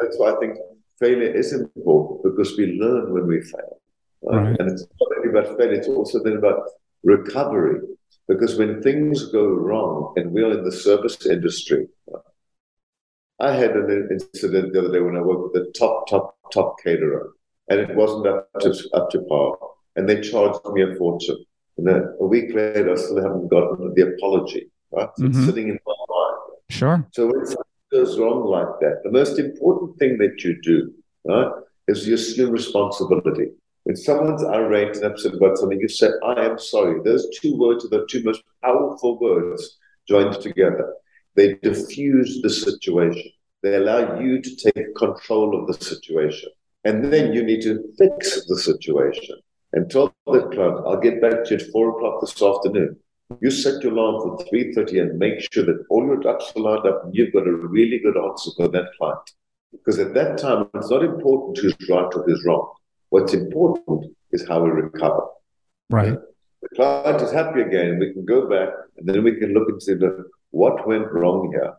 That's 0.02 0.18
why, 0.18 0.32
I 0.32 0.40
think 0.40 0.58
failure 1.00 1.32
is 1.34 1.54
important 1.54 2.24
because 2.24 2.58
we 2.58 2.80
learn 2.80 3.14
when 3.14 3.28
we 3.28 3.42
fail. 3.42 3.82
Right? 4.22 4.50
Right. 4.50 4.60
And 4.60 4.72
it's 4.72 4.86
not 5.00 5.18
only 5.18 5.30
about 5.30 5.58
failure, 5.58 5.74
it's 5.74 5.88
also 5.88 6.24
then 6.24 6.38
about 6.38 6.64
recovery. 7.04 7.82
Because 8.30 8.58
when 8.58 8.82
things 8.84 9.26
go 9.32 9.46
wrong, 9.48 10.14
and 10.16 10.32
we're 10.32 10.58
in 10.58 10.64
the 10.64 10.72
service 10.72 11.26
industry, 11.26 11.88
I 13.40 13.54
had 13.54 13.72
an 13.72 14.08
incident 14.12 14.72
the 14.72 14.80
other 14.80 14.92
day 14.92 15.00
when 15.00 15.18
I 15.18 15.22
worked 15.22 15.52
with 15.52 15.64
a 15.64 15.72
top, 15.72 16.08
top, 16.08 16.38
top 16.54 16.76
caterer, 16.84 17.32
and 17.70 17.80
it 17.80 17.96
wasn't 17.96 18.28
up 18.28 18.48
to, 18.62 18.74
up 18.94 19.10
to 19.10 19.22
par. 19.24 19.58
And 19.96 20.08
they 20.08 20.22
charged 20.22 20.60
me 20.74 20.84
a 20.84 20.96
fortune. 20.96 21.44
And 21.78 21.88
then 21.88 22.16
a 22.22 22.26
week 22.26 22.54
later, 22.54 22.92
I 22.92 22.96
still 22.96 23.22
haven't 23.22 23.48
gotten 23.48 23.94
the 23.96 24.14
apology. 24.14 24.70
Right? 24.92 25.10
So 25.18 25.24
mm-hmm. 25.24 25.40
It's 25.40 25.46
sitting 25.48 25.70
in 25.70 25.80
my 25.86 25.94
mind. 26.10 26.38
Sure. 26.70 27.08
So 27.14 27.28
when 27.28 27.46
something 27.46 27.64
goes 27.92 28.20
wrong 28.20 28.46
like 28.46 28.80
that, 28.82 29.02
the 29.04 29.12
most 29.12 29.40
important 29.40 29.98
thing 29.98 30.20
that 30.20 30.44
you 30.44 30.62
do 30.62 30.94
right, 31.26 31.52
is 31.88 32.08
you 32.08 32.14
assume 32.14 32.52
responsibility. 32.52 33.48
When 33.84 33.96
someone's 33.96 34.44
irate 34.44 34.98
and 34.98 35.06
upset 35.06 35.34
about 35.34 35.58
something, 35.58 35.80
you 35.80 35.88
say, 35.88 36.10
I 36.24 36.46
am 36.46 36.60
sorry. 36.60 37.02
Those 37.04 37.28
two 37.40 37.58
words 37.58 37.86
are 37.86 37.90
the 37.90 38.06
two 38.10 38.24
most 38.24 38.44
powerful 38.64 39.20
words 39.20 39.78
joined 40.08 40.40
together. 40.42 40.94
They 41.36 41.56
diffuse 41.56 42.42
the 42.42 42.50
situation. 42.50 43.32
They 43.62 43.76
allow 43.76 44.20
you 44.20 44.42
to 44.42 44.56
take 44.56 44.96
control 44.96 45.60
of 45.60 45.68
the 45.68 45.86
situation. 45.86 46.50
And 46.84 47.12
then 47.12 47.34
you 47.34 47.44
need 47.44 47.62
to 47.64 47.84
fix 47.98 48.46
the 48.46 48.58
situation. 48.58 49.36
And 49.74 49.90
tell 49.90 50.14
the 50.26 50.50
client, 50.52 50.86
I'll 50.86 51.00
get 51.00 51.22
back 51.22 51.46
to 51.46 51.56
you 51.56 51.58
at 51.58 51.72
four 51.72 51.92
o'clock 51.92 52.22
this 52.22 52.42
afternoon. 52.42 52.98
You 53.42 53.52
set 53.52 53.84
your 53.84 53.94
alarm 53.94 54.38
for 54.38 54.46
3.30 54.46 55.02
and 55.02 55.20
make 55.20 55.40
sure 55.54 55.64
that 55.64 55.86
all 55.90 56.06
your 56.06 56.18
ducks 56.18 56.52
are 56.56 56.62
lined 56.62 56.88
up 56.88 57.06
and 57.06 57.16
you've 57.16 57.34
got 57.34 57.48
a 57.48 57.52
really 57.52 58.00
good 58.00 58.18
answer 58.18 58.50
for 58.58 58.68
that 58.70 58.90
client. 58.98 59.32
Because 59.72 60.00
at 60.00 60.16
that 60.16 60.40
time, 60.40 60.68
it's 60.74 60.90
not 60.90 61.04
important 61.04 61.60
who's 61.60 61.76
right 61.90 62.12
or 62.16 62.24
who's 62.24 62.44
wrong. 62.46 62.74
What's 63.10 63.34
important 63.34 64.06
is 64.32 64.48
how 64.48 64.64
we 64.64 64.70
recover. 64.70 65.24
Right. 65.90 66.18
The 66.62 66.70
client 66.76 67.22
is 67.22 67.32
happy 67.32 67.62
again. 67.62 68.00
We 68.00 68.14
can 68.14 68.26
go 68.26 68.48
back 68.48 68.70
and 68.98 69.08
then 69.08 69.24
we 69.24 69.36
can 69.36 69.54
look 69.54 69.70
and 69.70 69.82
see 69.82 69.96
what 70.52 70.88
went 70.88 71.12
wrong 71.12 71.52
here 71.52 71.74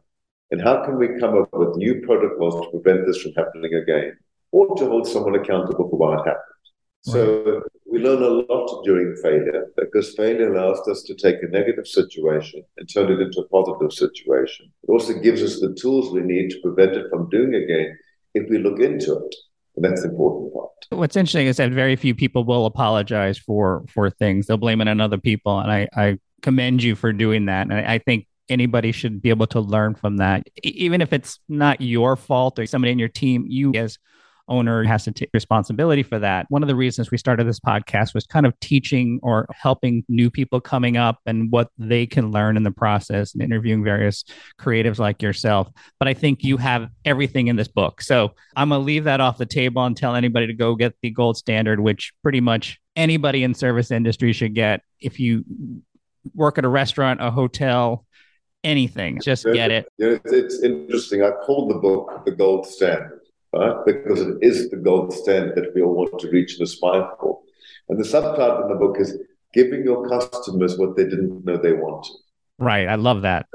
and 0.51 0.61
how 0.61 0.85
can 0.85 0.99
we 0.99 1.21
come 1.21 1.37
up 1.41 1.49
with 1.53 1.77
new 1.77 2.03
protocols 2.05 2.55
to 2.55 2.71
prevent 2.71 3.07
this 3.07 3.23
from 3.23 3.33
happening 3.33 3.75
again 3.75 4.17
or 4.53 4.75
to 4.77 4.87
hold 4.87 5.07
someone 5.07 5.37
accountable 5.37 5.89
for 5.89 5.97
what 5.97 6.19
happened. 6.19 6.37
Right. 7.07 7.13
So 7.13 7.63
we 7.91 7.99
learn 7.99 8.23
a 8.23 8.53
lot 8.53 8.85
during 8.85 9.17
failure 9.23 9.67
because 9.77 10.15
failure 10.15 10.53
allows 10.53 10.87
us 10.89 11.03
to 11.05 11.15
take 11.15 11.43
a 11.43 11.49
negative 11.49 11.87
situation 11.87 12.63
and 12.77 12.89
turn 12.93 13.11
it 13.13 13.21
into 13.21 13.41
a 13.41 13.49
positive 13.49 13.93
situation. 13.93 14.73
It 14.83 14.91
also 14.91 15.15
gives 15.15 15.43
us 15.43 15.61
the 15.61 15.75
tools 15.75 16.13
we 16.13 16.21
need 16.21 16.51
to 16.51 16.61
prevent 16.61 16.97
it 16.97 17.07
from 17.11 17.29
doing 17.31 17.55
again 17.55 17.97
if 18.35 18.49
we 18.51 18.59
look 18.59 18.81
into 18.81 19.17
it. 19.17 19.35
That's 19.77 20.03
the 20.03 20.11
important 20.11 20.53
part. 20.53 20.69
What's 20.91 21.17
interesting 21.17 21.47
is 21.47 21.59
that 21.59 21.71
very 21.71 21.97
few 21.97 22.15
people 22.15 22.45
will 22.45 22.67
apologize 22.67 23.39
for 23.39 23.85
for 23.89 24.11
things. 24.11 24.47
They'll 24.47 24.57
blame 24.57 24.81
it 24.81 24.89
on 24.89 25.01
other 25.01 25.19
people. 25.19 25.59
And 25.59 25.71
I, 25.71 25.89
I 25.97 26.19
commend 26.43 26.83
you 26.83 26.97
for 26.97 27.13
doing 27.13 27.47
that. 27.47 27.63
And 27.69 27.75
I, 27.75 27.95
I 27.95 27.99
think 27.99 28.27
anybody 28.49 28.93
should 28.93 29.23
be 29.23 29.31
able 29.31 29.47
to 29.49 29.61
learn 29.61 29.95
from 29.95 30.17
that. 30.17 30.47
Even 30.63 31.01
if 31.01 31.13
it's 31.13 31.39
not 31.49 31.81
your 31.81 32.17
fault 32.17 32.59
or 32.59 32.67
somebody 32.67 32.93
in 32.93 32.99
your 32.99 33.09
team, 33.09 33.45
you 33.49 33.73
as 33.75 33.99
owner 34.51 34.85
has 34.85 35.05
to 35.05 35.13
take 35.13 35.31
responsibility 35.33 36.03
for 36.03 36.19
that. 36.19 36.47
One 36.51 36.63
of 36.63 36.67
the 36.67 36.75
reasons 36.75 37.11
we 37.11 37.17
started 37.17 37.47
this 37.47 37.61
podcast 37.61 38.13
was 38.13 38.27
kind 38.27 38.45
of 38.45 38.59
teaching 38.61 39.21
or 39.23 39.47
helping 39.53 40.05
new 40.09 40.31
people 40.31 40.61
coming 40.61 40.97
up 40.97 41.19
and 41.25 41.51
what 41.51 41.71
they 41.79 42.07
can 42.07 42.31
learn 42.31 42.57
in 42.57 42.63
the 42.63 42.71
process 42.71 43.33
and 43.33 43.43
interviewing 43.43 43.83
various 43.83 44.25
creatives 44.61 44.99
like 44.99 45.23
yourself. 45.23 45.69
But 45.99 46.09
I 46.09 46.15
think 46.15 46.45
you 46.45 46.59
have 46.59 46.91
everything 47.05 47.47
in 47.47 47.57
this 47.57 47.69
book. 47.69 48.03
So 48.03 48.35
I'm 48.57 48.69
going 48.69 48.81
to 48.81 48.85
leave 48.85 49.05
that 49.05 49.21
off 49.21 49.39
the 49.39 49.47
table 49.47 49.85
and 49.85 49.97
tell 49.97 50.15
anybody 50.15 50.49
to 50.49 50.55
go 50.55 50.75
get 50.75 50.95
the 51.01 51.11
gold 51.11 51.37
standard, 51.37 51.81
which 51.81 52.13
pretty 52.23 52.41
much 52.41 52.79
anybody 52.97 53.45
in 53.45 53.55
service 53.55 53.91
industry 53.91 54.33
should 54.33 54.55
get 54.55 54.83
if 55.01 55.19
you 55.19 55.45
work 56.35 56.59
at 56.59 56.65
a 56.65 56.69
restaurant, 56.69 57.23
a 57.23 57.31
hotel, 57.31 58.05
anything. 58.63 59.21
Just 59.21 59.45
get 59.45 59.71
it. 59.71 59.87
You 59.97 60.11
know, 60.11 60.21
it's 60.25 60.63
interesting. 60.63 61.23
I 61.23 61.31
called 61.31 61.71
the 61.71 61.79
book 61.79 62.25
the 62.25 62.33
gold 62.33 62.67
standard, 62.67 63.20
right? 63.53 63.77
Because 63.87 64.21
it 64.21 64.39
is 64.43 64.71
the 64.71 64.77
gold 64.77 65.13
standard 65.13 65.57
that 65.57 65.75
we 65.75 65.83
all 65.83 65.95
want 65.95 66.19
to 66.21 66.31
reach 66.31 66.55
and 66.55 66.63
aspire 66.63 67.09
for. 67.21 67.41
And 67.89 67.99
the 67.99 68.05
subtitle 68.05 68.63
in 68.63 68.69
the 68.69 68.77
book 68.77 68.97
is 68.99 69.19
giving 69.53 69.85
your 69.85 70.09
customers 70.09 70.79
what 70.79 70.97
they 70.97 71.05
didn't 71.05 71.45
know 71.45 71.57
they 71.57 71.73
wanted. 71.73 72.17
Right. 72.59 72.87
I 72.87 72.97
love 72.97 73.23
that. 73.23 73.47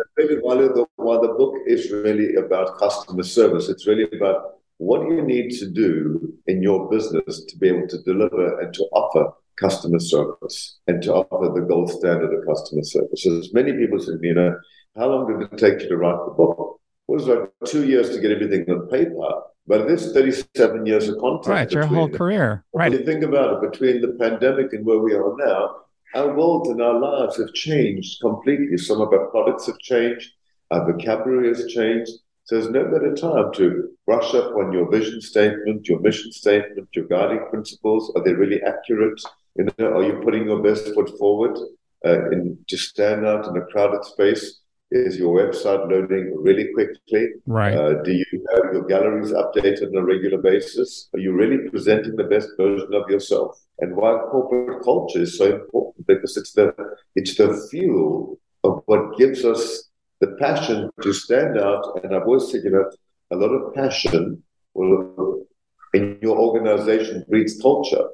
While 0.42 0.58
the, 0.58 0.86
while 0.96 1.22
the 1.22 1.34
book 1.34 1.54
is 1.68 1.92
really 1.92 2.36
about 2.36 2.78
customer 2.78 3.24
service, 3.24 3.70
it's 3.70 3.86
really 3.86 4.08
about 4.18 4.56
what 4.78 5.08
you 5.08 5.22
need 5.22 5.52
to 5.60 5.70
do 5.70 6.34
in 6.48 6.62
your 6.62 6.90
business 6.90 7.46
to 7.46 7.58
be 7.58 7.70
able 7.70 7.88
to 7.88 8.02
deliver 8.02 8.60
and 8.60 8.74
to 8.74 8.84
offer 8.92 9.32
customer 9.58 10.00
service 10.00 10.80
and 10.88 11.02
to 11.04 11.14
offer 11.14 11.54
the 11.54 11.66
gold 11.66 11.90
standard 11.90 12.34
of 12.34 12.46
customer 12.46 12.84
service. 12.84 13.24
So 13.24 13.38
as 13.38 13.54
many 13.54 13.74
people 13.74 14.00
say, 14.00 14.14
you 14.22 14.34
know, 14.34 14.58
how 14.98 15.08
long 15.08 15.28
did 15.28 15.52
it 15.52 15.58
take 15.58 15.84
you 15.84 15.90
to 15.90 15.98
write 15.98 16.20
the 16.26 16.34
book? 16.34 16.82
It 17.08 17.12
was 17.12 17.28
like 17.28 17.50
two 17.66 17.88
years 17.88 18.10
to 18.10 18.20
get 18.20 18.32
everything 18.32 18.70
on 18.70 18.88
paper, 18.88 19.30
but 19.68 19.88
this 19.88 20.14
37 20.14 20.86
years 20.86 21.08
of 21.10 21.18
content. 21.18 21.48
Right, 21.48 21.72
your 21.72 21.86
whole 21.86 22.10
career. 22.10 22.64
Right. 22.74 22.92
When 22.92 23.00
you 23.00 23.06
think 23.06 23.24
about 23.24 23.64
it, 23.64 23.72
between 23.72 24.02
the 24.02 24.16
pandemic 24.20 24.74
and 24.74 24.86
where 24.86 25.00
we 25.00 25.14
are 25.14 25.36
now, 25.38 25.78
our 26.14 26.34
world 26.34 26.68
and 26.68 26.82
our 26.82 27.00
lives 27.00 27.38
have 27.38 27.54
changed 27.54 28.22
completely. 28.22 28.78
Some 28.78 29.02
of 29.02 29.12
our 29.12 29.28
products 29.28 29.66
have 29.66 29.80
changed, 29.80 30.32
our 30.72 30.92
vocabulary 30.92 31.50
has 31.50 31.66
changed. 31.68 32.12
So 32.46 32.56
there's 32.56 32.70
no 32.70 32.84
better 32.86 33.16
time 33.16 33.52
to 33.54 33.90
brush 34.06 34.36
up 34.36 34.54
on 34.56 34.72
your 34.72 34.90
vision 34.92 35.20
statement, 35.20 35.90
your 35.90 36.00
mission 36.00 36.32
statement, 36.32 36.88
your 36.94 37.06
guiding 37.06 37.48
principles. 37.50 38.14
Are 38.16 38.24
they 38.24 38.34
really 38.34 38.62
accurate? 38.62 39.20
You 39.56 39.68
know, 39.80 39.98
are 39.98 40.04
you 40.04 40.22
putting 40.24 40.46
your 40.46 40.62
best 40.62 40.94
foot 40.94 41.10
forward 41.18 41.58
uh, 42.06 42.30
in, 42.30 42.60
to 42.68 42.78
stand 42.78 43.26
out 43.26 43.48
in 43.48 43.58
a 43.58 43.66
crowded 43.66 44.06
space? 44.06 44.62
Is 44.92 45.18
your 45.18 45.36
website 45.36 45.90
loading 45.90 46.32
really 46.38 46.72
quickly? 46.72 47.30
Right. 47.48 47.74
Uh, 47.74 48.04
do 48.04 48.12
you 48.12 48.46
have 48.54 48.72
your 48.72 48.86
galleries 48.86 49.32
updated 49.32 49.88
on 49.88 49.98
a 49.98 50.06
regular 50.06 50.38
basis? 50.38 51.10
Are 51.14 51.20
you 51.20 51.34
really 51.34 51.70
presenting 51.70 52.16
the 52.16 52.26
best 52.26 52.50
version 52.56 52.94
of 52.94 53.10
yourself? 53.10 53.60
And 53.80 53.96
why 53.96 54.16
corporate 54.30 54.84
culture 54.84 55.22
is 55.22 55.38
so 55.38 55.56
important 55.56 56.06
because 56.06 56.38
it's 56.38 56.54
the 56.54 56.74
it's 57.16 57.36
the 57.36 57.68
fuel 57.72 58.40
of 58.64 58.84
what 58.86 59.18
gives 59.18 59.44
us 59.44 59.90
the 60.22 60.36
passion 60.40 60.92
to 61.02 61.14
stand 61.14 61.58
out. 61.58 62.00
And 62.04 62.16
I've 62.16 62.24
always 62.24 62.52
said, 62.52 62.62
you 62.64 62.70
know, 62.70 62.90
a 63.32 63.36
lot 63.36 63.50
of 63.50 63.74
passion 63.74 64.44
will 64.76 65.48
in 65.96 66.20
your 66.22 66.38
organization 66.38 67.26
breeds 67.28 67.60
culture, 67.60 68.06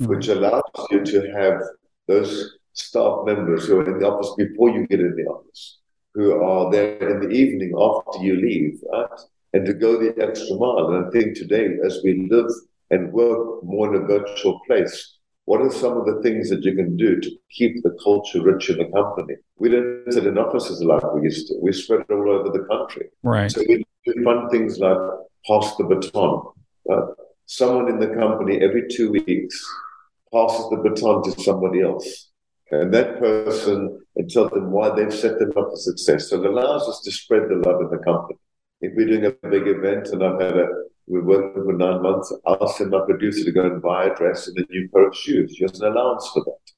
mm-hmm. 0.00 0.06
which 0.06 0.28
allows 0.28 0.62
you 0.92 1.04
to 1.04 1.32
have 1.32 1.60
those 2.06 2.58
staff 2.74 3.26
members 3.26 3.66
who 3.66 3.80
are 3.80 3.90
in 3.92 3.98
the 3.98 4.06
office 4.06 4.32
before 4.38 4.70
you 4.70 4.86
get 4.86 5.00
in 5.00 5.16
the 5.16 5.24
office 5.24 5.78
who 6.14 6.42
are 6.42 6.70
there 6.70 7.10
in 7.10 7.28
the 7.28 7.34
evening 7.34 7.72
after 7.78 8.22
you 8.22 8.36
leave, 8.36 8.80
right? 8.92 9.08
And 9.54 9.66
to 9.66 9.74
go 9.74 9.98
the 9.98 10.14
extra 10.22 10.56
mile. 10.56 10.88
And 10.88 11.06
I 11.06 11.10
think 11.10 11.36
today, 11.36 11.68
as 11.84 12.00
we 12.04 12.28
live 12.30 12.50
and 12.90 13.12
work 13.12 13.62
more 13.64 13.94
in 13.94 14.02
a 14.02 14.06
virtual 14.06 14.60
place, 14.66 15.18
what 15.44 15.60
are 15.60 15.70
some 15.70 15.96
of 15.96 16.06
the 16.06 16.20
things 16.22 16.48
that 16.50 16.64
you 16.64 16.74
can 16.74 16.96
do 16.96 17.20
to 17.20 17.30
keep 17.50 17.82
the 17.82 17.96
culture 18.02 18.42
rich 18.42 18.70
in 18.70 18.78
the 18.78 18.88
company? 18.92 19.34
We 19.56 19.70
don't 19.70 20.04
sit 20.10 20.26
in 20.26 20.38
offices 20.38 20.82
like 20.82 21.02
we 21.14 21.22
used 21.22 21.48
to. 21.48 21.54
We 21.60 21.72
spread 21.72 22.04
all 22.10 22.30
over 22.30 22.50
the 22.50 22.64
country. 22.64 23.08
Right. 23.22 23.50
So 23.50 23.62
we 23.68 23.84
do 24.06 24.24
fun 24.24 24.48
things 24.50 24.78
like 24.78 24.98
pass 25.46 25.74
the 25.76 25.84
baton. 25.84 26.52
Right? 26.86 27.04
Someone 27.46 27.88
in 27.88 27.98
the 27.98 28.14
company 28.14 28.60
every 28.62 28.86
two 28.88 29.10
weeks 29.10 29.66
passes 30.32 30.70
the 30.70 30.76
baton 30.76 31.22
to 31.24 31.42
somebody 31.42 31.82
else 31.82 32.30
and 32.72 32.92
that 32.92 33.18
person 33.18 34.01
and 34.16 34.30
tell 34.30 34.48
them 34.48 34.70
why 34.70 34.94
they've 34.94 35.14
set 35.14 35.38
them 35.38 35.52
up 35.56 35.70
for 35.70 35.76
success. 35.76 36.30
So 36.30 36.42
it 36.42 36.46
allows 36.46 36.88
us 36.88 37.00
to 37.04 37.12
spread 37.12 37.48
the 37.48 37.62
love 37.66 37.80
in 37.82 37.90
the 37.90 38.02
company. 38.04 38.38
If 38.80 38.92
we're 38.96 39.06
doing 39.06 39.24
a 39.24 39.48
big 39.48 39.66
event 39.66 40.08
and 40.08 40.22
I've 40.22 40.40
had 40.40 40.56
a 40.56 40.68
we're 41.06 41.24
working 41.24 41.64
for 41.64 41.72
nine 41.72 42.02
months, 42.02 42.32
I'll 42.46 42.68
send 42.68 42.90
my 42.90 43.00
producer 43.04 43.44
to 43.44 43.52
go 43.52 43.62
and 43.62 43.82
buy 43.82 44.06
a 44.06 44.14
dress 44.14 44.46
and 44.46 44.56
a 44.58 44.64
new 44.70 44.88
pair 44.88 45.08
of 45.08 45.16
shoes. 45.16 45.54
She 45.56 45.64
has 45.64 45.80
an 45.80 45.92
allowance 45.92 46.30
for 46.32 46.44
that. 46.44 46.72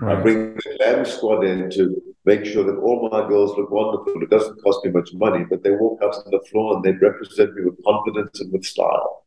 Right. 0.00 0.18
I 0.18 0.22
bring 0.22 0.54
the 0.54 0.76
glam 0.78 1.04
squad 1.04 1.44
in 1.44 1.70
to 1.70 2.02
make 2.24 2.44
sure 2.44 2.64
that 2.64 2.80
all 2.80 3.08
my 3.10 3.26
girls 3.28 3.56
look 3.56 3.70
wonderful. 3.70 4.22
It 4.22 4.30
doesn't 4.30 4.62
cost 4.62 4.84
me 4.84 4.90
much 4.90 5.10
money, 5.14 5.44
but 5.48 5.62
they 5.62 5.70
walk 5.70 6.00
out 6.02 6.14
on 6.14 6.30
the 6.30 6.44
floor 6.50 6.76
and 6.76 6.84
they 6.84 6.92
represent 6.92 7.54
me 7.54 7.64
with 7.64 7.82
confidence 7.84 8.40
and 8.40 8.52
with 8.52 8.64
style. 8.64 9.24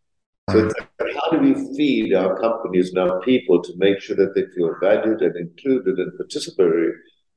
So 0.49 0.71
how 0.99 1.31
do 1.31 1.39
we 1.39 1.75
feed 1.75 2.13
our 2.13 2.39
companies 2.39 2.89
and 2.89 2.99
our 2.99 3.19
people 3.21 3.61
to 3.61 3.73
make 3.77 3.99
sure 3.99 4.15
that 4.15 4.33
they 4.33 4.45
feel 4.55 4.73
valued 4.81 5.21
and 5.21 5.35
included 5.35 5.99
and 5.99 6.13
participatory, 6.17 6.91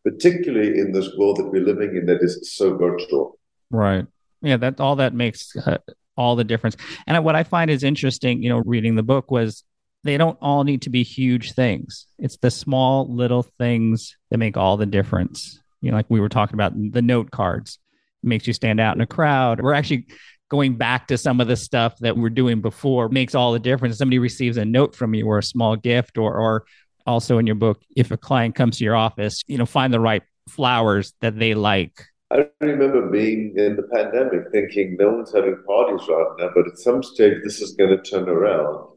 particularly 0.04 0.78
in 0.78 0.92
this 0.92 1.10
world 1.16 1.36
that 1.36 1.50
we're 1.50 1.64
living 1.64 1.96
in 1.96 2.06
that 2.06 2.22
is 2.22 2.54
so 2.54 2.76
virtual? 2.76 3.38
Right. 3.70 4.06
Yeah, 4.42 4.56
that 4.58 4.80
all 4.80 4.96
that 4.96 5.14
makes 5.14 5.54
uh, 5.56 5.78
all 6.16 6.36
the 6.36 6.44
difference. 6.44 6.76
And 7.06 7.22
what 7.24 7.36
I 7.36 7.44
find 7.44 7.70
is 7.70 7.82
interesting, 7.82 8.42
you 8.42 8.48
know, 8.48 8.62
reading 8.64 8.96
the 8.96 9.02
book 9.02 9.30
was 9.30 9.64
they 10.02 10.16
don't 10.16 10.38
all 10.40 10.64
need 10.64 10.82
to 10.82 10.90
be 10.90 11.02
huge 11.02 11.52
things. 11.52 12.06
It's 12.18 12.38
the 12.38 12.50
small 12.50 13.12
little 13.14 13.42
things 13.42 14.16
that 14.30 14.38
make 14.38 14.56
all 14.56 14.76
the 14.76 14.86
difference. 14.86 15.60
You 15.82 15.90
know, 15.90 15.96
like 15.96 16.06
we 16.08 16.20
were 16.20 16.28
talking 16.28 16.54
about 16.54 16.72
the 16.74 17.02
note 17.02 17.30
cards 17.30 17.78
it 18.22 18.26
makes 18.26 18.46
you 18.46 18.52
stand 18.52 18.80
out 18.80 18.96
in 18.96 19.00
a 19.00 19.06
crowd. 19.06 19.60
We're 19.60 19.74
actually 19.74 20.06
going 20.50 20.76
back 20.76 21.08
to 21.08 21.18
some 21.18 21.40
of 21.40 21.48
the 21.48 21.56
stuff 21.56 21.96
that 22.00 22.16
we're 22.16 22.28
doing 22.28 22.60
before 22.60 23.08
makes 23.08 23.34
all 23.34 23.52
the 23.52 23.58
difference. 23.58 23.96
Somebody 23.96 24.18
receives 24.18 24.56
a 24.56 24.64
note 24.64 24.94
from 24.94 25.14
you 25.14 25.26
or 25.26 25.38
a 25.38 25.42
small 25.42 25.76
gift, 25.76 26.18
or, 26.18 26.34
or 26.34 26.64
also 27.11 27.38
in 27.38 27.46
your 27.46 27.57
book, 27.57 27.83
if 27.96 28.11
a 28.11 28.16
client 28.16 28.55
comes 28.55 28.79
to 28.79 28.85
your 28.85 28.96
office, 28.96 29.42
you 29.46 29.59
know, 29.59 29.66
find 29.66 29.92
the 29.92 30.01
right 30.01 30.23
flowers 30.49 31.12
that 31.20 31.38
they 31.38 31.55
like. 31.55 32.07
I 32.33 32.46
remember 32.61 33.11
being 33.11 33.55
in 33.57 33.77
the 33.77 33.88
pandemic 33.94 34.53
thinking 34.53 34.96
no 34.99 35.11
one's 35.11 35.35
having 35.35 35.62
parties 35.66 36.07
right 36.09 36.27
now, 36.38 36.51
but 36.55 36.68
at 36.68 36.79
some 36.79 37.03
stage 37.03 37.38
this 37.42 37.61
is 37.61 37.73
going 37.73 37.90
to 37.90 38.03
turn 38.03 38.29
around 38.29 38.88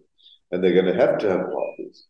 and 0.51 0.63
they're 0.63 0.79
going 0.79 0.93
to 0.93 0.95
have 0.95 1.17
to 1.19 1.29
have 1.29 1.51
parties. 1.51 2.05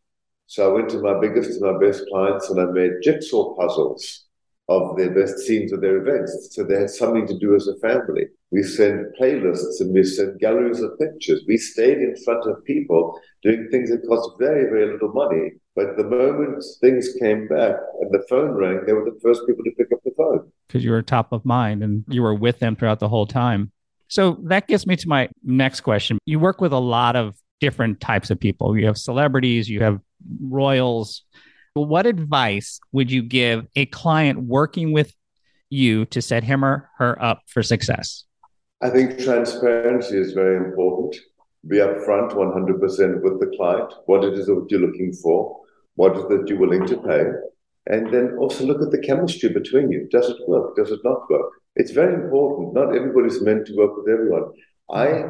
So 0.47 0.69
I 0.69 0.73
went 0.73 0.89
to 0.89 0.99
my 0.99 1.19
biggest 1.19 1.51
and 1.51 1.61
my 1.61 1.79
best 1.79 2.03
clients 2.11 2.49
and 2.49 2.59
I 2.59 2.65
made 2.65 3.01
jigsaw 3.01 3.55
puzzles 3.55 4.25
of 4.69 4.97
their 4.97 5.11
best 5.11 5.39
scenes 5.39 5.71
of 5.71 5.81
their 5.81 5.97
events. 5.97 6.49
So 6.51 6.63
they 6.63 6.79
had 6.79 6.89
something 6.89 7.27
to 7.27 7.39
do 7.39 7.55
as 7.55 7.67
a 7.67 7.79
family. 7.79 8.27
We 8.51 8.63
sent 8.63 9.17
playlists 9.19 9.79
and 9.79 9.93
we 9.93 10.03
sent 10.03 10.39
galleries 10.39 10.81
of 10.81 10.99
pictures. 10.99 11.43
We 11.47 11.57
stayed 11.57 11.97
in 11.97 12.15
front 12.23 12.45
of 12.45 12.63
people 12.65 13.19
doing 13.41 13.67
things 13.71 13.89
that 13.89 14.07
cost 14.07 14.29
very, 14.39 14.65
very 14.65 14.91
little 14.91 15.13
money. 15.13 15.53
But 15.75 15.97
the 15.97 16.03
moment 16.03 16.63
things 16.81 17.09
came 17.19 17.47
back 17.47 17.75
and 17.99 18.11
the 18.11 18.23
phone 18.29 18.51
rang, 18.51 18.85
they 18.85 18.93
were 18.93 19.05
the 19.05 19.19
first 19.23 19.41
people 19.47 19.63
to 19.63 19.71
pick 19.71 19.87
up 19.91 19.99
the 20.05 20.11
phone. 20.15 20.51
Because 20.67 20.83
you 20.83 20.91
were 20.91 21.01
top 21.01 21.31
of 21.31 21.43
mind 21.45 21.83
and 21.83 22.03
you 22.07 22.21
were 22.21 22.35
with 22.35 22.59
them 22.59 22.75
throughout 22.75 22.99
the 22.99 23.09
whole 23.09 23.25
time. 23.25 23.71
So 24.07 24.37
that 24.43 24.67
gets 24.67 24.85
me 24.85 24.95
to 24.97 25.07
my 25.07 25.29
next 25.43 25.81
question. 25.81 26.19
You 26.25 26.39
work 26.39 26.61
with 26.61 26.73
a 26.73 26.79
lot 26.79 27.15
of 27.15 27.35
different 27.59 27.99
types 27.99 28.29
of 28.29 28.39
people. 28.39 28.77
You 28.77 28.85
have 28.85 28.97
celebrities, 28.97 29.67
you 29.67 29.81
have 29.81 29.99
royals. 30.41 31.23
What 31.73 32.05
advice 32.05 32.79
would 32.91 33.09
you 33.09 33.23
give 33.23 33.65
a 33.75 33.87
client 33.87 34.43
working 34.43 34.91
with 34.91 35.15
you 35.71 36.05
to 36.05 36.21
set 36.21 36.43
him 36.43 36.63
or 36.63 36.91
her 36.99 37.19
up 37.19 37.41
for 37.47 37.63
success? 37.63 38.25
I 38.81 38.89
think 38.89 39.17
transparency 39.17 40.17
is 40.17 40.33
very 40.33 40.57
important. 40.57 41.15
Be 41.67 41.77
upfront 41.77 42.33
100% 42.33 43.21
with 43.21 43.39
the 43.39 43.51
client, 43.55 43.91
what 44.05 44.23
it 44.23 44.33
is 44.33 44.45
that 44.47 44.67
you're 44.69 44.81
looking 44.81 45.13
for, 45.13 45.61
what 45.95 46.17
is 46.17 46.23
that 46.29 46.47
you're 46.47 46.59
willing 46.59 46.85
to 46.87 46.97
pay, 46.97 47.23
and 47.87 48.13
then 48.13 48.35
also 48.37 48.65
look 48.65 48.81
at 48.81 48.91
the 48.91 49.05
chemistry 49.05 49.49
between 49.49 49.91
you. 49.91 50.07
Does 50.11 50.29
it 50.29 50.37
work? 50.47 50.75
Does 50.75 50.91
it 50.91 50.99
not 51.03 51.29
work? 51.29 51.51
It's 51.75 51.91
very 51.91 52.13
important. 52.13 52.73
Not 52.73 52.95
everybody's 52.95 53.41
meant 53.41 53.67
to 53.67 53.75
work 53.75 53.97
with 53.97 54.07
everyone. 54.07 54.51
I 54.91 55.25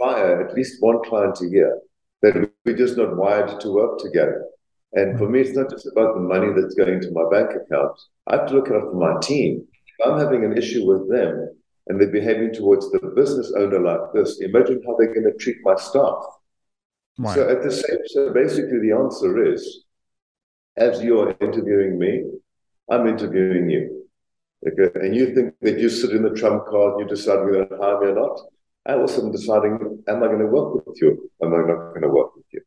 hire 0.00 0.46
at 0.46 0.54
least 0.54 0.82
one 0.82 1.02
client 1.04 1.40
a 1.40 1.46
year 1.46 1.78
that 2.22 2.50
we're 2.64 2.76
just 2.76 2.96
not 2.96 3.16
wired 3.16 3.60
to 3.60 3.70
work 3.70 3.98
together. 3.98 4.44
And 4.92 5.18
for 5.18 5.28
me, 5.28 5.40
it's 5.40 5.56
not 5.56 5.70
just 5.70 5.86
about 5.86 6.14
the 6.14 6.20
money 6.20 6.48
that's 6.54 6.74
going 6.74 7.00
to 7.00 7.10
my 7.10 7.24
bank 7.30 7.50
account. 7.50 7.98
I 8.26 8.36
have 8.36 8.46
to 8.48 8.54
look 8.54 8.70
after 8.70 8.92
my 8.92 9.18
team. 9.20 9.66
If 9.98 10.06
I'm 10.06 10.18
having 10.18 10.44
an 10.44 10.56
issue 10.56 10.86
with 10.86 11.10
them, 11.10 11.50
and 11.88 12.00
they're 12.00 12.10
behaving 12.10 12.52
towards 12.52 12.90
the 12.90 12.98
business 13.14 13.52
owner 13.56 13.80
like 13.80 14.12
this, 14.12 14.40
imagine 14.40 14.82
how 14.86 14.96
they're 14.96 15.14
going 15.14 15.30
to 15.30 15.38
treat 15.38 15.56
my 15.62 15.76
staff. 15.76 16.22
Right. 17.18 17.34
So 17.34 17.48
at 17.48 17.62
the 17.62 17.70
same, 17.70 17.98
so 18.06 18.32
basically 18.32 18.80
the 18.80 18.92
answer 18.92 19.52
is, 19.52 19.84
as 20.76 21.02
you're 21.02 21.34
interviewing 21.40 21.98
me, 21.98 22.24
I'm 22.90 23.06
interviewing 23.06 23.70
you. 23.70 24.06
Okay? 24.66 24.90
And 25.00 25.14
you 25.14 25.34
think 25.34 25.54
that 25.62 25.78
you 25.78 25.88
sit 25.88 26.10
in 26.10 26.22
the 26.22 26.30
trump 26.30 26.66
card 26.66 26.94
and 26.94 27.00
you 27.00 27.06
decide 27.06 27.44
whether 27.44 27.66
to 27.66 27.76
hire 27.76 28.00
me 28.00 28.08
or 28.08 28.14
not. 28.14 28.40
I 28.86 28.94
also 28.94 29.26
am 29.26 29.32
deciding, 29.32 30.02
am 30.06 30.22
I 30.22 30.26
going 30.26 30.38
to 30.38 30.46
work 30.46 30.86
with 30.86 31.00
you? 31.00 31.30
Am 31.42 31.52
I 31.52 31.58
not 31.58 31.90
going 31.90 32.02
to 32.02 32.08
work 32.08 32.36
with 32.36 32.44
you? 32.52 32.60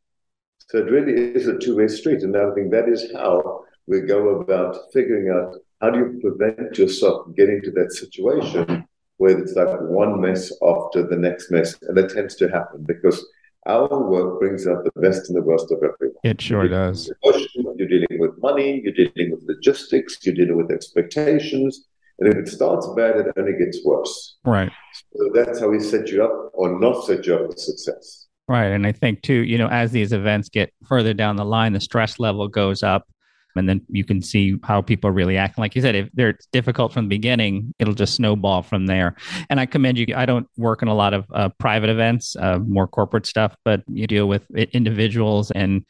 So 0.68 0.78
it 0.78 0.90
really 0.90 1.14
is 1.34 1.48
a 1.48 1.58
two 1.58 1.76
way 1.76 1.88
street. 1.88 2.22
And 2.22 2.36
I 2.36 2.52
think 2.54 2.70
that 2.72 2.88
is 2.88 3.10
how 3.14 3.64
we 3.86 4.00
go 4.02 4.40
about 4.40 4.76
figuring 4.92 5.30
out 5.30 5.56
how 5.80 5.90
do 5.90 5.98
you 5.98 6.20
prevent 6.20 6.76
yourself 6.76 7.24
from 7.24 7.34
getting 7.34 7.62
to 7.62 7.70
that 7.72 7.92
situation 7.92 8.86
where 9.16 9.38
it's 9.38 9.54
like 9.54 9.80
one 9.80 10.20
mess 10.20 10.52
after 10.62 11.06
the 11.06 11.16
next 11.16 11.50
mess. 11.50 11.74
And 11.82 11.96
that 11.96 12.10
tends 12.10 12.36
to 12.36 12.48
happen 12.48 12.84
because 12.86 13.26
our 13.66 13.88
work 14.08 14.40
brings 14.40 14.66
out 14.66 14.84
the 14.84 15.00
best 15.00 15.28
and 15.28 15.36
the 15.36 15.42
worst 15.42 15.70
of 15.70 15.78
everyone. 15.78 16.16
It 16.22 16.40
sure 16.40 16.68
does. 16.68 17.12
You're 17.80 17.88
dealing 17.88 18.20
with 18.20 18.32
money, 18.42 18.82
you're 18.84 18.92
dealing 18.92 19.30
with 19.30 19.42
logistics, 19.48 20.18
you're 20.22 20.34
dealing 20.34 20.58
with 20.58 20.70
expectations. 20.70 21.86
And 22.18 22.30
if 22.30 22.36
it 22.36 22.48
starts 22.48 22.86
bad, 22.94 23.16
it 23.16 23.26
only 23.38 23.54
gets 23.58 23.82
worse. 23.82 24.36
Right. 24.44 24.70
So 25.16 25.30
that's 25.32 25.60
how 25.60 25.68
we 25.70 25.80
set 25.80 26.08
you 26.08 26.22
up 26.22 26.50
or 26.52 26.78
not 26.78 27.06
set 27.06 27.24
you 27.26 27.36
up 27.36 27.50
for 27.50 27.56
success. 27.56 28.26
Right. 28.46 28.66
And 28.66 28.86
I 28.86 28.92
think, 28.92 29.22
too, 29.22 29.32
you 29.44 29.56
know, 29.56 29.68
as 29.68 29.92
these 29.92 30.12
events 30.12 30.50
get 30.50 30.74
further 30.86 31.14
down 31.14 31.36
the 31.36 31.44
line, 31.46 31.72
the 31.72 31.80
stress 31.80 32.18
level 32.18 32.48
goes 32.48 32.82
up 32.82 33.06
and 33.56 33.66
then 33.66 33.80
you 33.88 34.04
can 34.04 34.20
see 34.20 34.56
how 34.62 34.82
people 34.82 35.10
really 35.10 35.38
act. 35.38 35.58
Like 35.58 35.74
you 35.74 35.80
said, 35.80 35.94
if 35.94 36.10
they're 36.12 36.38
difficult 36.52 36.92
from 36.92 37.06
the 37.06 37.08
beginning, 37.08 37.74
it'll 37.78 37.94
just 37.94 38.14
snowball 38.14 38.62
from 38.62 38.86
there. 38.86 39.16
And 39.48 39.58
I 39.58 39.64
commend 39.64 39.96
you. 39.96 40.06
I 40.14 40.26
don't 40.26 40.46
work 40.58 40.82
in 40.82 40.88
a 40.88 40.94
lot 40.94 41.14
of 41.14 41.24
uh, 41.32 41.48
private 41.58 41.88
events, 41.88 42.36
uh, 42.36 42.58
more 42.58 42.86
corporate 42.86 43.26
stuff, 43.26 43.56
but 43.64 43.82
you 43.88 44.06
deal 44.06 44.28
with 44.28 44.50
individuals 44.50 45.50
and 45.52 45.86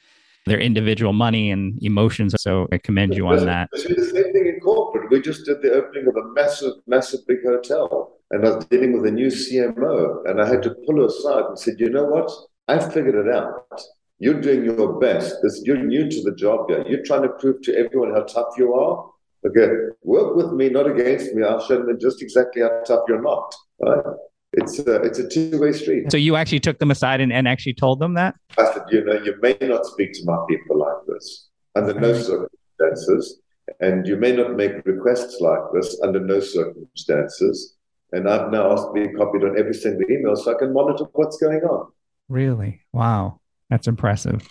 their 0.51 0.59
individual 0.59 1.13
money 1.13 1.53
and 1.53 1.81
emotions. 1.81 2.35
So 2.39 2.67
I 2.73 2.79
commend 2.79 3.15
you 3.15 3.29
on 3.29 3.47
that. 3.47 3.71
the 3.71 3.79
same 3.79 4.33
thing 4.33 4.47
in 4.53 4.59
corporate. 4.61 5.09
We 5.11 5.21
just 5.21 5.47
did 5.47 5.63
the 5.63 5.73
opening 5.73 6.09
of 6.09 6.17
a 6.17 6.27
massive, 6.35 6.75
massive 6.89 7.21
big 7.29 7.39
hotel, 7.45 8.19
and 8.33 8.45
I 8.45 8.57
was 8.57 8.65
dealing 8.67 8.93
with 8.93 9.07
a 9.07 9.13
new 9.13 9.29
CMO, 9.29 10.25
and 10.27 10.43
I 10.43 10.49
had 10.49 10.63
to 10.65 10.75
pull 10.85 10.97
her 10.97 11.07
aside 11.07 11.45
and 11.51 11.59
said, 11.59 11.77
"You 11.79 11.91
know 11.91 12.05
what? 12.05 12.29
I 12.67 12.79
figured 12.81 13.15
it 13.15 13.33
out." 13.33 13.81
You're 14.19 14.41
doing 14.41 14.65
your 14.65 14.99
best. 14.99 15.37
This, 15.43 15.63
you're 15.65 15.83
new 15.95 16.11
to 16.11 16.23
the 16.23 16.35
job 16.35 16.69
here. 16.69 16.85
You're 16.87 17.07
trying 17.11 17.23
to 17.23 17.35
prove 17.41 17.63
to 17.63 17.77
everyone 17.83 18.13
how 18.13 18.25
tough 18.25 18.53
you 18.59 18.75
are. 18.75 19.09
Okay, 19.47 19.69
work 20.03 20.35
with 20.37 20.51
me, 20.53 20.69
not 20.69 20.91
against 20.91 21.33
me. 21.35 21.43
I'll 21.45 21.65
show 21.67 21.79
them 21.83 21.99
just 21.99 22.21
exactly 22.21 22.61
how 22.63 22.83
tough 22.87 23.05
you're 23.09 23.23
not. 23.23 23.55
Right? 23.81 24.05
It's 24.53 24.79
a, 24.81 25.03
it's 25.03 25.19
a 25.19 25.29
two 25.29 25.61
way 25.61 25.73
street. 25.73 26.11
So 26.11 26.17
you 26.17 26.37
actually 26.37 26.61
took 26.61 26.79
them 26.79 26.91
aside 26.91 27.21
and, 27.21 27.33
and 27.33 27.47
actually 27.47 27.75
told 27.75 28.01
them 28.01 28.15
that? 28.15 28.35
I 28.59 28.73
said, 28.73 28.83
you 28.91 29.05
know, 29.05 29.21
you 29.23 29.37
may 29.41 29.57
not 29.61 29.87
speak 29.87 30.13
to 30.15 30.25
my 30.25 30.39
people 30.49 30.79
like 30.79 31.07
this 31.07 31.49
under 31.77 31.95
no 31.95 32.13
circumstances, 32.15 33.41
and 33.79 34.07
you 34.07 34.17
may 34.17 34.33
not 34.33 34.57
make 34.57 34.85
requests 34.85 35.41
like 35.41 35.61
this 35.73 36.01
under 36.03 36.19
no 36.19 36.41
circumstances. 36.41 37.77
And 38.13 38.29
I've 38.29 38.51
now 38.51 38.73
asked 38.73 38.89
to 38.89 38.93
be 38.93 39.13
copied 39.15 39.45
on 39.45 39.57
every 39.57 39.75
single 39.75 40.11
email 40.11 40.35
so 40.35 40.53
I 40.53 40.59
can 40.59 40.73
monitor 40.73 41.05
what's 41.13 41.37
going 41.37 41.61
on. 41.61 41.93
Really? 42.29 42.81
Wow. 42.93 43.41
That's 43.69 43.87
impressive. 43.87 44.47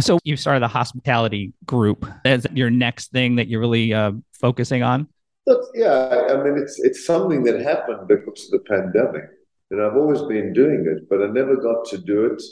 So 0.00 0.18
you 0.24 0.36
started 0.36 0.60
the 0.60 0.68
hospitality 0.68 1.52
group. 1.66 2.06
Is 2.24 2.46
your 2.54 2.70
next 2.70 3.10
thing 3.12 3.36
that 3.36 3.48
you're 3.48 3.60
really 3.60 3.92
uh, 3.92 4.12
focusing 4.32 4.82
on? 4.82 5.08
Look, 5.48 5.62
yeah, 5.74 6.26
I 6.32 6.36
mean, 6.42 6.58
it's 6.62 6.78
it's 6.78 7.06
something 7.06 7.42
that 7.44 7.60
happened 7.62 8.06
because 8.06 8.44
of 8.44 8.50
the 8.50 8.64
pandemic. 8.74 9.24
And 9.70 9.82
I've 9.82 9.96
always 9.96 10.22
been 10.22 10.52
doing 10.52 10.86
it, 10.92 11.08
but 11.10 11.22
I 11.22 11.28
never 11.28 11.56
got 11.56 11.86
to 11.86 11.98
do 11.98 12.26
it. 12.26 12.42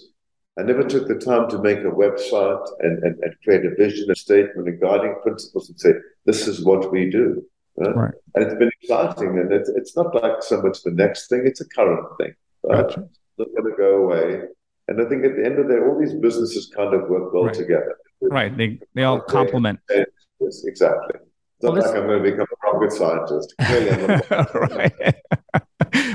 I 0.59 0.63
never 0.63 0.83
took 0.83 1.07
the 1.07 1.17
time 1.31 1.49
to 1.51 1.59
make 1.59 1.81
a 1.81 1.97
website 2.05 2.67
and, 2.81 3.03
and, 3.05 3.15
and 3.23 3.35
create 3.45 3.65
a 3.67 3.75
vision, 3.75 4.11
a 4.11 4.17
statement, 4.17 4.69
and 4.69 4.81
guiding 4.81 5.15
principles 5.23 5.69
and 5.69 5.79
say, 5.79 5.93
this 6.25 6.49
is 6.49 6.65
what 6.65 6.91
we 6.91 7.11
do. 7.11 7.43
Right? 7.77 7.97
Right. 7.97 8.15
And 8.35 8.45
it's 8.45 8.55
been 8.55 8.71
exciting. 8.81 9.39
And 9.39 9.53
it's, 9.53 9.69
it's 9.69 9.95
not 9.95 10.15
like 10.15 10.43
so 10.43 10.63
much 10.63 10.83
the 10.83 10.93
next 10.93 11.29
thing, 11.29 11.43
it's 11.45 11.61
a 11.61 11.69
current 11.69 12.07
thing. 12.19 12.35
Right? 12.65 12.83
Gotcha. 12.83 13.01
It's 13.01 13.39
not 13.39 13.49
going 13.57 13.71
to 13.71 13.77
go 13.77 13.91
away. 14.05 14.43
And 14.89 15.03
I 15.03 15.05
think 15.09 15.25
at 15.27 15.37
the 15.37 15.45
end 15.45 15.59
of 15.59 15.69
the 15.69 15.75
day, 15.75 15.81
all 15.81 15.99
these 15.99 16.15
businesses 16.15 16.73
kind 16.75 16.95
of 16.95 17.09
work 17.11 17.35
well 17.35 17.45
right. 17.45 17.55
together. 17.55 17.97
Right. 18.23 18.57
They, 18.57 18.79
they 18.95 19.05
all 19.05 19.21
complement. 19.21 19.81
Yes, 19.91 20.65
exactly. 20.65 21.21
Well, 21.61 21.75
like 21.75 21.87
I'm 21.87 22.07
going 22.07 22.23
to 22.23 22.31
become 22.31 22.47
a 22.51 22.73
rocket 22.73 22.93
scientist. 22.93 23.55
right. 24.55 25.15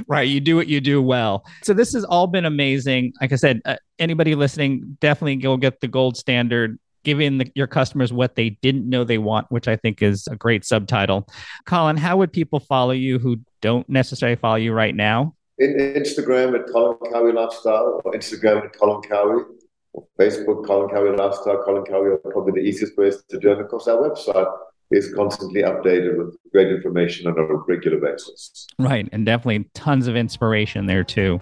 right. 0.07 0.27
You 0.27 0.39
do 0.39 0.55
what 0.55 0.67
you 0.67 0.81
do 0.81 1.01
well. 1.01 1.43
So 1.63 1.73
this 1.73 1.93
has 1.93 2.03
all 2.03 2.27
been 2.27 2.45
amazing. 2.45 3.13
Like 3.19 3.31
I 3.31 3.35
said, 3.35 3.61
uh, 3.65 3.77
anybody 3.97 4.35
listening, 4.35 4.97
definitely 5.01 5.37
go 5.37 5.57
get 5.57 5.81
the 5.81 5.87
gold 5.87 6.17
standard 6.17 6.77
giving 7.03 7.39
the, 7.39 7.51
your 7.55 7.65
customers 7.65 8.13
what 8.13 8.35
they 8.35 8.51
didn't 8.61 8.87
know 8.87 9.03
they 9.03 9.17
want, 9.17 9.51
which 9.51 9.67
I 9.67 9.75
think 9.75 10.03
is 10.03 10.27
a 10.27 10.35
great 10.35 10.63
subtitle. 10.63 11.27
Colin, 11.65 11.97
how 11.97 12.17
would 12.17 12.31
people 12.31 12.59
follow 12.59 12.91
you 12.91 13.17
who 13.17 13.37
don't 13.59 13.89
necessarily 13.89 14.35
follow 14.35 14.57
you 14.57 14.71
right 14.71 14.95
now? 14.95 15.33
in 15.61 15.75
Instagram 15.75 16.59
at 16.59 16.71
Colin 16.71 16.97
Cowie 17.11 17.31
Lifestyle 17.31 18.01
or 18.03 18.13
Instagram 18.13 18.65
at 18.65 18.75
Colin 18.77 19.01
Cowie 19.03 19.43
or 19.93 20.07
Facebook 20.19 20.65
Colin 20.65 20.89
Cowie 20.89 21.15
Lifestyle. 21.15 21.63
Colin 21.63 21.83
Cowie 21.83 22.09
are 22.09 22.17
probably 22.17 22.61
the 22.61 22.67
easiest 22.67 22.97
ways 22.97 23.21
to 23.29 23.37
do 23.37 23.49
it. 23.49 23.53
And 23.53 23.61
of 23.61 23.69
course, 23.69 23.87
our 23.87 23.97
website 23.97 24.51
is 24.91 25.13
constantly 25.13 25.61
updated 25.61 26.17
with 26.17 26.35
great 26.51 26.67
information 26.67 27.27
on 27.27 27.37
a 27.37 27.45
regular 27.67 27.97
basis. 27.97 28.67
Right. 28.77 29.07
And 29.11 29.25
definitely 29.25 29.69
tons 29.73 30.07
of 30.07 30.15
inspiration 30.15 30.85
there 30.85 31.03
too. 31.03 31.41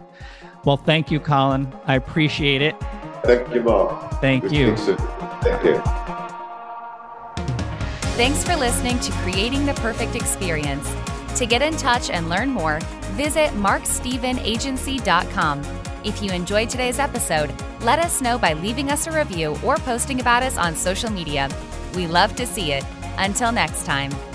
Well, 0.65 0.77
thank 0.77 1.11
you, 1.11 1.19
Colin. 1.19 1.71
I 1.85 1.95
appreciate 1.95 2.61
it. 2.61 2.75
Thank 3.23 3.53
you, 3.53 3.63
Mark. 3.63 4.21
Thank 4.21 4.43
Good 4.43 4.51
you. 4.51 4.75
Thank 4.75 5.63
you. 5.63 5.81
Thanks 8.15 8.43
for 8.43 8.55
listening 8.55 8.99
to 8.99 9.11
Creating 9.13 9.65
the 9.65 9.73
Perfect 9.75 10.15
Experience. 10.15 10.93
To 11.37 11.45
get 11.45 11.61
in 11.61 11.77
touch 11.77 12.09
and 12.09 12.27
learn 12.27 12.49
more, 12.49 12.79
visit 13.13 13.51
markstevenagency.com. 13.51 15.61
If 16.03 16.21
you 16.21 16.31
enjoyed 16.31 16.69
today's 16.69 16.99
episode, 16.99 17.53
let 17.81 17.99
us 17.99 18.21
know 18.21 18.37
by 18.37 18.53
leaving 18.53 18.91
us 18.91 19.07
a 19.07 19.11
review 19.11 19.57
or 19.63 19.77
posting 19.77 20.19
about 20.19 20.43
us 20.43 20.57
on 20.57 20.75
social 20.75 21.09
media. 21.09 21.49
We 21.95 22.07
love 22.07 22.35
to 22.35 22.45
see 22.45 22.73
it. 22.73 22.83
Until 23.19 23.51
next 23.51 23.85
time. 23.85 24.28